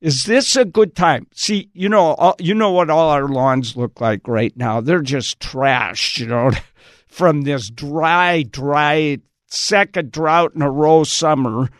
is 0.00 0.24
this 0.24 0.56
a 0.56 0.64
good 0.64 0.94
time? 0.94 1.26
See, 1.34 1.70
you 1.72 1.88
know, 1.88 2.14
all, 2.14 2.36
you 2.38 2.54
know 2.54 2.70
what 2.70 2.90
all 2.90 3.10
our 3.10 3.28
lawns 3.28 3.76
look 3.76 4.00
like 4.00 4.28
right 4.28 4.54
now. 4.56 4.80
They're 4.80 5.00
just 5.00 5.40
trash, 5.40 6.18
you 6.18 6.26
know, 6.26 6.50
from 7.08 7.42
this 7.42 7.70
dry, 7.70 8.42
dry 8.42 9.18
second 9.46 10.12
drought 10.12 10.52
in 10.54 10.62
a 10.62 10.70
row 10.70 11.04
summer. 11.04 11.70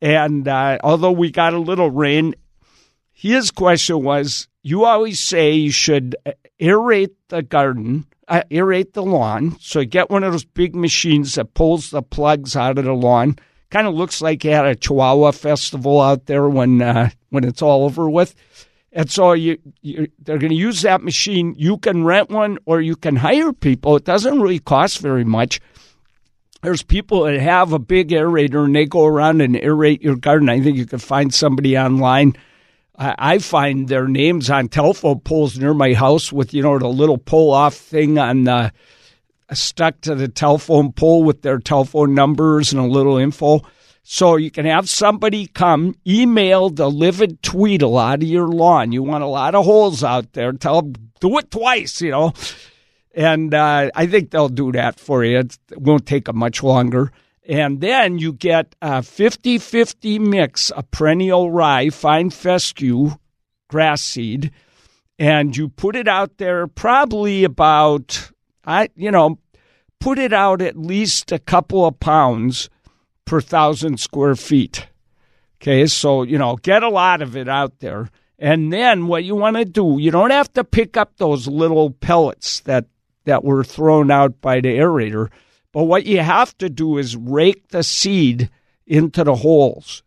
And 0.00 0.46
uh, 0.46 0.78
although 0.82 1.12
we 1.12 1.30
got 1.30 1.54
a 1.54 1.58
little 1.58 1.90
rain, 1.90 2.34
his 3.10 3.50
question 3.50 4.02
was: 4.02 4.48
You 4.62 4.84
always 4.84 5.20
say 5.20 5.52
you 5.52 5.70
should 5.70 6.16
aerate 6.60 7.14
the 7.28 7.42
garden, 7.42 8.06
uh, 8.28 8.42
aerate 8.50 8.92
the 8.92 9.02
lawn. 9.02 9.56
So 9.60 9.84
get 9.84 10.10
one 10.10 10.24
of 10.24 10.32
those 10.32 10.44
big 10.44 10.74
machines 10.74 11.36
that 11.36 11.54
pulls 11.54 11.90
the 11.90 12.02
plugs 12.02 12.56
out 12.56 12.78
of 12.78 12.84
the 12.84 12.92
lawn. 12.92 13.36
Kind 13.72 13.86
of 13.86 13.94
looks 13.94 14.20
like 14.20 14.44
you 14.44 14.50
had 14.50 14.66
a 14.66 14.76
Chihuahua 14.76 15.30
festival 15.30 15.98
out 15.98 16.26
there 16.26 16.46
when 16.46 16.82
uh, 16.82 17.08
when 17.30 17.42
it's 17.42 17.62
all 17.62 17.84
over 17.84 18.10
with. 18.10 18.34
And 18.92 19.10
so 19.10 19.32
you, 19.32 19.56
you 19.80 20.08
they're 20.18 20.36
going 20.36 20.50
to 20.50 20.56
use 20.56 20.82
that 20.82 21.02
machine. 21.02 21.54
You 21.56 21.78
can 21.78 22.04
rent 22.04 22.28
one 22.28 22.58
or 22.66 22.82
you 22.82 22.96
can 22.96 23.16
hire 23.16 23.54
people. 23.54 23.96
It 23.96 24.04
doesn't 24.04 24.42
really 24.42 24.58
cost 24.58 24.98
very 24.98 25.24
much. 25.24 25.58
There's 26.60 26.82
people 26.82 27.22
that 27.22 27.40
have 27.40 27.72
a 27.72 27.78
big 27.78 28.10
aerator 28.10 28.66
and 28.66 28.76
they 28.76 28.84
go 28.84 29.06
around 29.06 29.40
and 29.40 29.54
aerate 29.54 30.02
your 30.02 30.16
garden. 30.16 30.50
I 30.50 30.60
think 30.60 30.76
you 30.76 30.84
can 30.84 30.98
find 30.98 31.32
somebody 31.32 31.78
online. 31.78 32.36
I, 32.98 33.14
I 33.18 33.38
find 33.38 33.88
their 33.88 34.06
names 34.06 34.50
on 34.50 34.68
telephone 34.68 35.20
poles 35.20 35.58
near 35.58 35.72
my 35.72 35.94
house 35.94 36.30
with 36.30 36.52
you 36.52 36.62
know 36.62 36.78
the 36.78 36.88
little 36.88 37.16
pull 37.16 37.52
off 37.52 37.74
thing 37.74 38.18
on 38.18 38.44
the 38.44 38.70
stuck 39.54 40.00
to 40.02 40.14
the 40.14 40.28
telephone 40.28 40.92
pole 40.92 41.24
with 41.24 41.42
their 41.42 41.58
telephone 41.58 42.14
numbers 42.14 42.72
and 42.72 42.80
a 42.80 42.86
little 42.86 43.16
info. 43.16 43.62
So 44.02 44.36
you 44.36 44.50
can 44.50 44.66
have 44.66 44.88
somebody 44.88 45.46
come 45.46 45.94
email 46.06 46.70
the 46.70 46.90
livid 46.90 47.42
tweedle 47.42 47.98
out 47.98 48.22
of 48.22 48.28
your 48.28 48.48
lawn. 48.48 48.92
You 48.92 49.02
want 49.02 49.22
a 49.22 49.28
lot 49.28 49.54
of 49.54 49.64
holes 49.64 50.02
out 50.02 50.32
there. 50.32 50.52
Tell 50.52 50.82
them 50.82 50.94
do 51.20 51.38
it 51.38 51.50
twice, 51.50 52.00
you 52.00 52.10
know. 52.10 52.32
And 53.14 53.54
uh, 53.54 53.90
I 53.94 54.06
think 54.06 54.30
they'll 54.30 54.48
do 54.48 54.72
that 54.72 54.98
for 54.98 55.24
you. 55.24 55.38
It 55.38 55.58
won't 55.76 56.06
take 56.06 56.24
them 56.24 56.38
much 56.38 56.62
longer. 56.62 57.12
And 57.48 57.80
then 57.80 58.18
you 58.18 58.32
get 58.32 58.74
a 58.82 59.02
50 59.02 59.58
50 59.58 60.18
mix 60.18 60.70
of 60.70 60.90
perennial 60.90 61.50
rye, 61.50 61.90
fine 61.90 62.30
fescue, 62.30 63.10
grass 63.68 64.02
seed, 64.02 64.52
and 65.18 65.56
you 65.56 65.68
put 65.68 65.96
it 65.96 66.08
out 66.08 66.38
there 66.38 66.66
probably 66.66 67.44
about, 67.44 68.30
I 68.64 68.90
you 68.96 69.10
know, 69.10 69.38
put 70.02 70.18
it 70.18 70.32
out 70.32 70.60
at 70.60 70.76
least 70.76 71.30
a 71.30 71.38
couple 71.38 71.86
of 71.86 72.00
pounds 72.00 72.68
per 73.24 73.40
thousand 73.40 74.00
square 74.00 74.34
feet. 74.34 74.88
Okay, 75.60 75.86
so, 75.86 76.24
you 76.24 76.38
know, 76.38 76.56
get 76.56 76.82
a 76.82 76.88
lot 76.88 77.22
of 77.22 77.36
it 77.36 77.48
out 77.48 77.78
there. 77.78 78.10
And 78.36 78.72
then 78.72 79.06
what 79.06 79.22
you 79.22 79.36
want 79.36 79.58
to 79.58 79.64
do, 79.64 79.98
you 80.00 80.10
don't 80.10 80.32
have 80.32 80.52
to 80.54 80.64
pick 80.64 80.96
up 80.96 81.16
those 81.16 81.46
little 81.46 81.92
pellets 81.92 82.58
that, 82.62 82.86
that 83.26 83.44
were 83.44 83.62
thrown 83.62 84.10
out 84.10 84.40
by 84.40 84.60
the 84.60 84.76
aerator. 84.76 85.30
But 85.70 85.84
what 85.84 86.04
you 86.04 86.18
have 86.18 86.58
to 86.58 86.68
do 86.68 86.98
is 86.98 87.14
rake 87.14 87.68
the 87.68 87.84
seed 87.84 88.50
into 88.88 89.22
the 89.22 89.36
holes. 89.36 90.02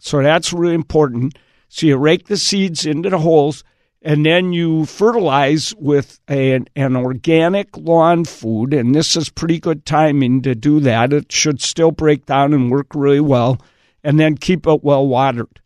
So 0.00 0.20
that's 0.20 0.52
really 0.52 0.74
important. 0.74 1.38
So 1.68 1.86
you 1.86 1.96
rake 1.96 2.26
the 2.26 2.36
seeds 2.36 2.84
into 2.84 3.08
the 3.08 3.20
holes 3.20 3.62
and 4.02 4.24
then 4.24 4.52
you 4.52 4.86
fertilize 4.86 5.74
with 5.76 6.20
an, 6.28 6.68
an 6.76 6.96
organic 6.96 7.76
lawn 7.76 8.24
food. 8.24 8.72
And 8.72 8.94
this 8.94 9.16
is 9.16 9.28
pretty 9.28 9.58
good 9.58 9.84
timing 9.84 10.42
to 10.42 10.54
do 10.54 10.80
that. 10.80 11.12
It 11.12 11.32
should 11.32 11.60
still 11.60 11.90
break 11.90 12.26
down 12.26 12.54
and 12.54 12.70
work 12.70 12.94
really 12.94 13.20
well. 13.20 13.60
And 14.04 14.18
then 14.18 14.36
keep 14.36 14.66
it 14.66 14.84
well 14.84 15.06
watered. 15.06 15.60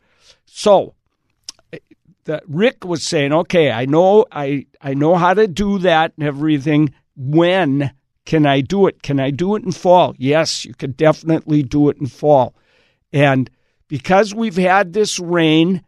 So 0.47 0.95
the, 2.25 2.43
Rick 2.47 2.85
was 2.85 3.03
saying, 3.03 3.33
okay, 3.33 3.71
I 3.71 3.85
know 3.85 4.25
I, 4.33 4.67
I 4.81 4.95
know 4.95 5.17
how 5.17 5.35
to 5.35 5.47
do 5.47 5.79
that 5.81 6.13
and 6.17 6.27
everything. 6.27 6.95
When 7.15 7.93
can 8.25 8.47
I 8.47 8.63
do 8.63 8.87
it? 8.87 9.03
Can 9.03 9.21
I 9.21 9.31
do 9.31 9.57
it 9.57 9.65
in 9.65 9.73
fall? 9.73 10.15
Yes, 10.17 10.65
you 10.65 10.75
can 10.75 10.93
definitely 10.93 11.63
do 11.63 11.91
it 11.91 11.99
in 11.99 12.07
fall. 12.07 12.55
And 13.13 13.51
because 13.89 14.35
we've 14.35 14.57
had 14.57 14.93
this 14.93 15.19
rain, 15.19 15.83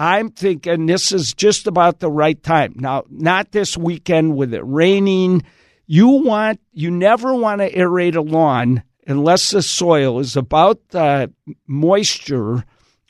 I'm 0.00 0.30
thinking 0.30 0.86
this 0.86 1.12
is 1.12 1.34
just 1.34 1.66
about 1.66 2.00
the 2.00 2.10
right 2.10 2.42
time. 2.42 2.72
Now, 2.76 3.04
not 3.10 3.52
this 3.52 3.76
weekend 3.76 4.34
with 4.34 4.54
it 4.54 4.62
raining. 4.62 5.42
You 5.86 6.08
want, 6.08 6.58
you 6.72 6.90
never 6.90 7.34
want 7.34 7.60
to 7.60 7.70
aerate 7.70 8.16
a 8.16 8.22
lawn 8.22 8.82
unless 9.06 9.50
the 9.50 9.60
soil 9.60 10.18
is 10.18 10.38
about 10.38 10.80
the 10.88 11.30
moisture 11.66 12.64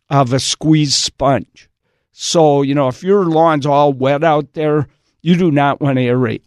of 0.08 0.32
a 0.32 0.40
squeezed 0.40 0.94
sponge. 0.94 1.70
So, 2.10 2.62
you 2.62 2.74
know, 2.74 2.88
if 2.88 3.04
your 3.04 3.24
lawn's 3.24 3.66
all 3.66 3.92
wet 3.92 4.24
out 4.24 4.54
there, 4.54 4.88
you 5.22 5.36
do 5.36 5.52
not 5.52 5.80
want 5.80 5.98
to 5.98 6.04
aerate. 6.04 6.42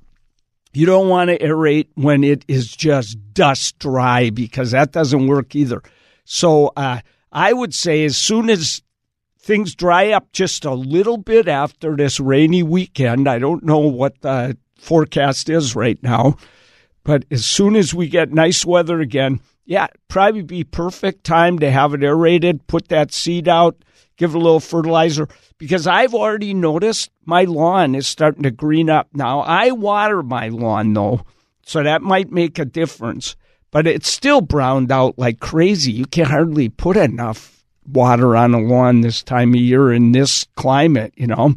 You 0.73 0.85
don't 0.85 1.07
want 1.07 1.29
to 1.29 1.39
aerate 1.39 1.87
when 1.95 2.25
it 2.25 2.43
is 2.49 2.75
just 2.75 3.17
dust 3.33 3.79
dry 3.79 4.29
because 4.29 4.71
that 4.71 4.91
doesn't 4.91 5.27
work 5.27 5.55
either. 5.55 5.81
So, 6.25 6.73
uh, 6.75 6.99
I 7.31 7.53
would 7.53 7.73
say 7.73 8.03
as 8.03 8.17
soon 8.17 8.49
as 8.49 8.82
things 9.43 9.75
dry 9.75 10.11
up 10.11 10.31
just 10.31 10.65
a 10.65 10.73
little 10.73 11.17
bit 11.17 11.47
after 11.47 11.95
this 11.95 12.19
rainy 12.19 12.63
weekend, 12.63 13.27
I 13.27 13.39
don't 13.39 13.63
know 13.63 13.79
what 13.79 14.21
the 14.21 14.57
forecast 14.77 15.49
is 15.49 15.75
right 15.75 16.01
now, 16.01 16.37
but 17.03 17.25
as 17.29 17.45
soon 17.45 17.75
as 17.75 17.93
we 17.93 18.07
get 18.07 18.31
nice 18.31 18.65
weather 18.65 19.01
again, 19.01 19.41
yeah, 19.65 19.87
probably 20.07 20.41
be 20.41 20.63
perfect 20.63 21.25
time 21.25 21.59
to 21.59 21.69
have 21.69 21.93
it 21.93 22.03
aerated, 22.03 22.67
put 22.67 22.87
that 22.87 23.13
seed 23.13 23.47
out, 23.47 23.83
give 24.17 24.33
it 24.33 24.37
a 24.37 24.39
little 24.39 24.59
fertilizer 24.59 25.27
because 25.57 25.87
I've 25.87 26.13
already 26.13 26.53
noticed 26.53 27.11
my 27.25 27.43
lawn 27.43 27.95
is 27.95 28.07
starting 28.07 28.43
to 28.43 28.51
green 28.51 28.89
up 28.89 29.09
now. 29.13 29.41
I 29.41 29.71
water 29.71 30.23
my 30.23 30.49
lawn 30.49 30.93
though, 30.93 31.21
so 31.65 31.83
that 31.83 32.01
might 32.01 32.31
make 32.31 32.59
a 32.59 32.65
difference, 32.65 33.35
but 33.71 33.87
it's 33.87 34.09
still 34.09 34.41
browned 34.41 34.91
out 34.91 35.17
like 35.17 35.39
crazy. 35.39 35.91
You 35.91 36.05
can 36.05 36.25
hardly 36.25 36.69
put 36.69 36.95
enough 36.97 37.52
water 37.87 38.35
on 38.35 38.53
a 38.53 38.59
lawn 38.59 39.01
this 39.01 39.23
time 39.23 39.53
of 39.53 39.59
year 39.59 39.91
in 39.91 40.11
this 40.11 40.45
climate, 40.55 41.13
you 41.15 41.27
know. 41.27 41.55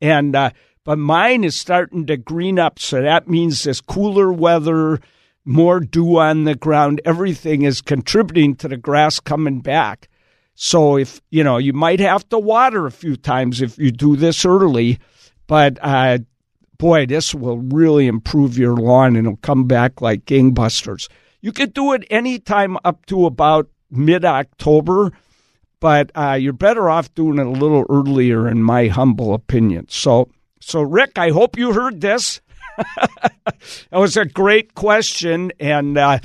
And 0.00 0.34
uh, 0.34 0.50
but 0.84 0.98
mine 0.98 1.44
is 1.44 1.56
starting 1.56 2.06
to 2.06 2.16
green 2.16 2.58
up, 2.58 2.78
so 2.78 3.00
that 3.00 3.28
means 3.28 3.62
this 3.62 3.80
cooler 3.80 4.32
weather, 4.32 5.00
more 5.44 5.80
dew 5.80 6.18
on 6.18 6.44
the 6.44 6.54
ground, 6.54 7.00
everything 7.04 7.62
is 7.62 7.80
contributing 7.80 8.54
to 8.56 8.68
the 8.68 8.76
grass 8.76 9.20
coming 9.20 9.60
back. 9.60 10.08
So 10.54 10.96
if 10.96 11.20
you 11.30 11.42
know, 11.42 11.58
you 11.58 11.72
might 11.72 12.00
have 12.00 12.28
to 12.28 12.38
water 12.38 12.86
a 12.86 12.92
few 12.92 13.16
times 13.16 13.60
if 13.60 13.78
you 13.78 13.90
do 13.90 14.16
this 14.16 14.44
early, 14.44 14.98
but 15.46 15.78
uh, 15.82 16.18
boy, 16.78 17.06
this 17.06 17.34
will 17.34 17.58
really 17.58 18.06
improve 18.06 18.58
your 18.58 18.76
lawn 18.76 19.16
and 19.16 19.26
it'll 19.26 19.36
come 19.38 19.64
back 19.64 20.00
like 20.00 20.26
gangbusters. 20.26 21.08
You 21.40 21.52
could 21.52 21.74
do 21.74 21.92
it 21.92 22.06
anytime 22.10 22.78
up 22.84 23.06
to 23.06 23.26
about 23.26 23.68
mid 23.90 24.24
October, 24.24 25.12
but 25.84 26.10
uh, 26.14 26.32
you're 26.32 26.54
better 26.54 26.88
off 26.88 27.12
doing 27.14 27.38
it 27.38 27.46
a 27.46 27.50
little 27.50 27.84
earlier, 27.90 28.48
in 28.48 28.62
my 28.62 28.86
humble 28.86 29.34
opinion. 29.34 29.84
So, 29.90 30.30
so 30.58 30.80
Rick, 30.80 31.18
I 31.18 31.28
hope 31.28 31.58
you 31.58 31.74
heard 31.74 32.00
this. 32.00 32.40
that 32.96 33.92
was 33.92 34.16
a 34.16 34.24
great 34.24 34.74
question, 34.74 35.52
and 35.60 35.98
uh, 35.98 36.20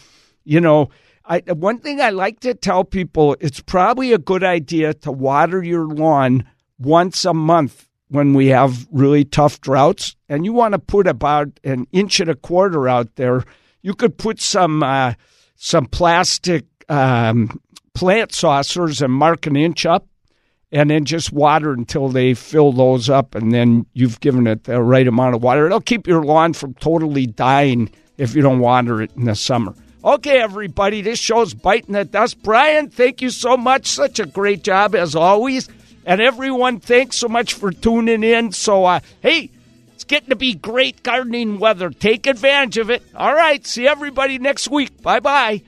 you 0.46 0.62
know. 0.62 0.90
I, 1.26 1.42
one 1.42 1.78
thing 1.78 2.02
I 2.02 2.10
like 2.10 2.40
to 2.40 2.56
tell 2.56 2.84
people, 2.84 3.36
it's 3.40 3.60
probably 3.60 4.14
a 4.14 4.18
good 4.18 4.44
idea 4.44 4.96
to 4.96 5.12
water 5.12 5.62
your 5.62 5.86
lawn 5.86 6.44
once 6.80 7.24
a 7.24 7.36
month 7.36 7.88
when 8.08 8.34
we 8.34 8.48
have 8.48 8.88
really 8.92 9.26
tough 9.26 9.62
droughts. 9.62 10.16
And 10.28 10.44
you 10.44 10.54
want 10.54 10.72
to 10.72 10.80
put 10.80 11.06
about 11.06 11.50
an 11.64 11.86
inch 11.92 12.20
and 12.20 12.32
a 12.32 12.36
quarter 12.36 12.90
out 12.90 13.16
there. 13.16 13.44
You 13.84 13.94
could 13.94 14.18
put 14.18 14.42
some 14.42 14.82
uh, 14.82 15.14
some 15.56 15.86
plastic 15.86 16.66
um, 16.90 17.62
plant 18.00 18.32
saucers 18.32 19.02
and 19.02 19.12
mark 19.12 19.46
an 19.46 19.58
inch 19.58 19.86
up, 19.86 20.08
and 20.72 20.90
then 20.90 21.04
just 21.04 21.34
water 21.34 21.74
until 21.74 22.08
they 22.08 22.34
fill 22.34 22.72
those 22.72 23.10
up, 23.10 23.36
and 23.36 23.52
then 23.52 23.86
you've 23.92 24.22
given 24.22 24.48
it 24.48 24.64
the 24.64 24.82
right 24.82 25.06
amount 25.06 25.36
of 25.36 25.44
water. 25.44 25.66
It'll 25.66 25.82
keep 25.82 26.08
your 26.08 26.24
lawn 26.24 26.54
from 26.54 26.76
totally 26.76 27.26
dying 27.26 27.92
if 28.18 28.36
you 28.36 28.42
don't 28.42 28.60
water 28.60 29.02
it 29.02 29.12
in 29.18 29.26
the 29.26 29.36
summer. 29.36 29.76
Okay, 30.02 30.40
everybody, 30.40 31.02
this 31.02 31.20
show's 31.20 31.54
biting 31.54 31.92
the 31.92 32.06
dust. 32.06 32.42
Brian, 32.42 32.90
thank 32.90 33.22
you 33.22 33.30
so 33.32 33.58
much. 33.58 33.86
Such 33.88 34.18
a 34.22 34.26
great 34.26 34.64
job 34.64 34.96
as 34.96 35.14
always. 35.14 35.68
And 36.06 36.22
everyone, 36.22 36.80
thanks 36.80 37.18
so 37.18 37.28
much 37.28 37.54
for 37.54 37.70
tuning 37.74 38.24
in. 38.24 38.54
So, 38.54 38.86
uh, 38.86 39.02
hey, 39.20 39.52
it's 39.94 40.06
getting 40.06 40.30
to 40.30 40.38
be 40.38 40.54
great 40.54 41.04
gardening 41.04 41.60
weather. 41.60 41.90
Take 41.90 42.28
advantage 42.28 42.78
of 42.78 42.90
it. 42.90 43.04
All 43.14 43.36
right, 43.36 43.68
see 43.68 43.90
everybody 43.90 44.40
next 44.40 44.70
week. 44.70 45.02
Bye 45.02 45.20
bye. 45.20 45.64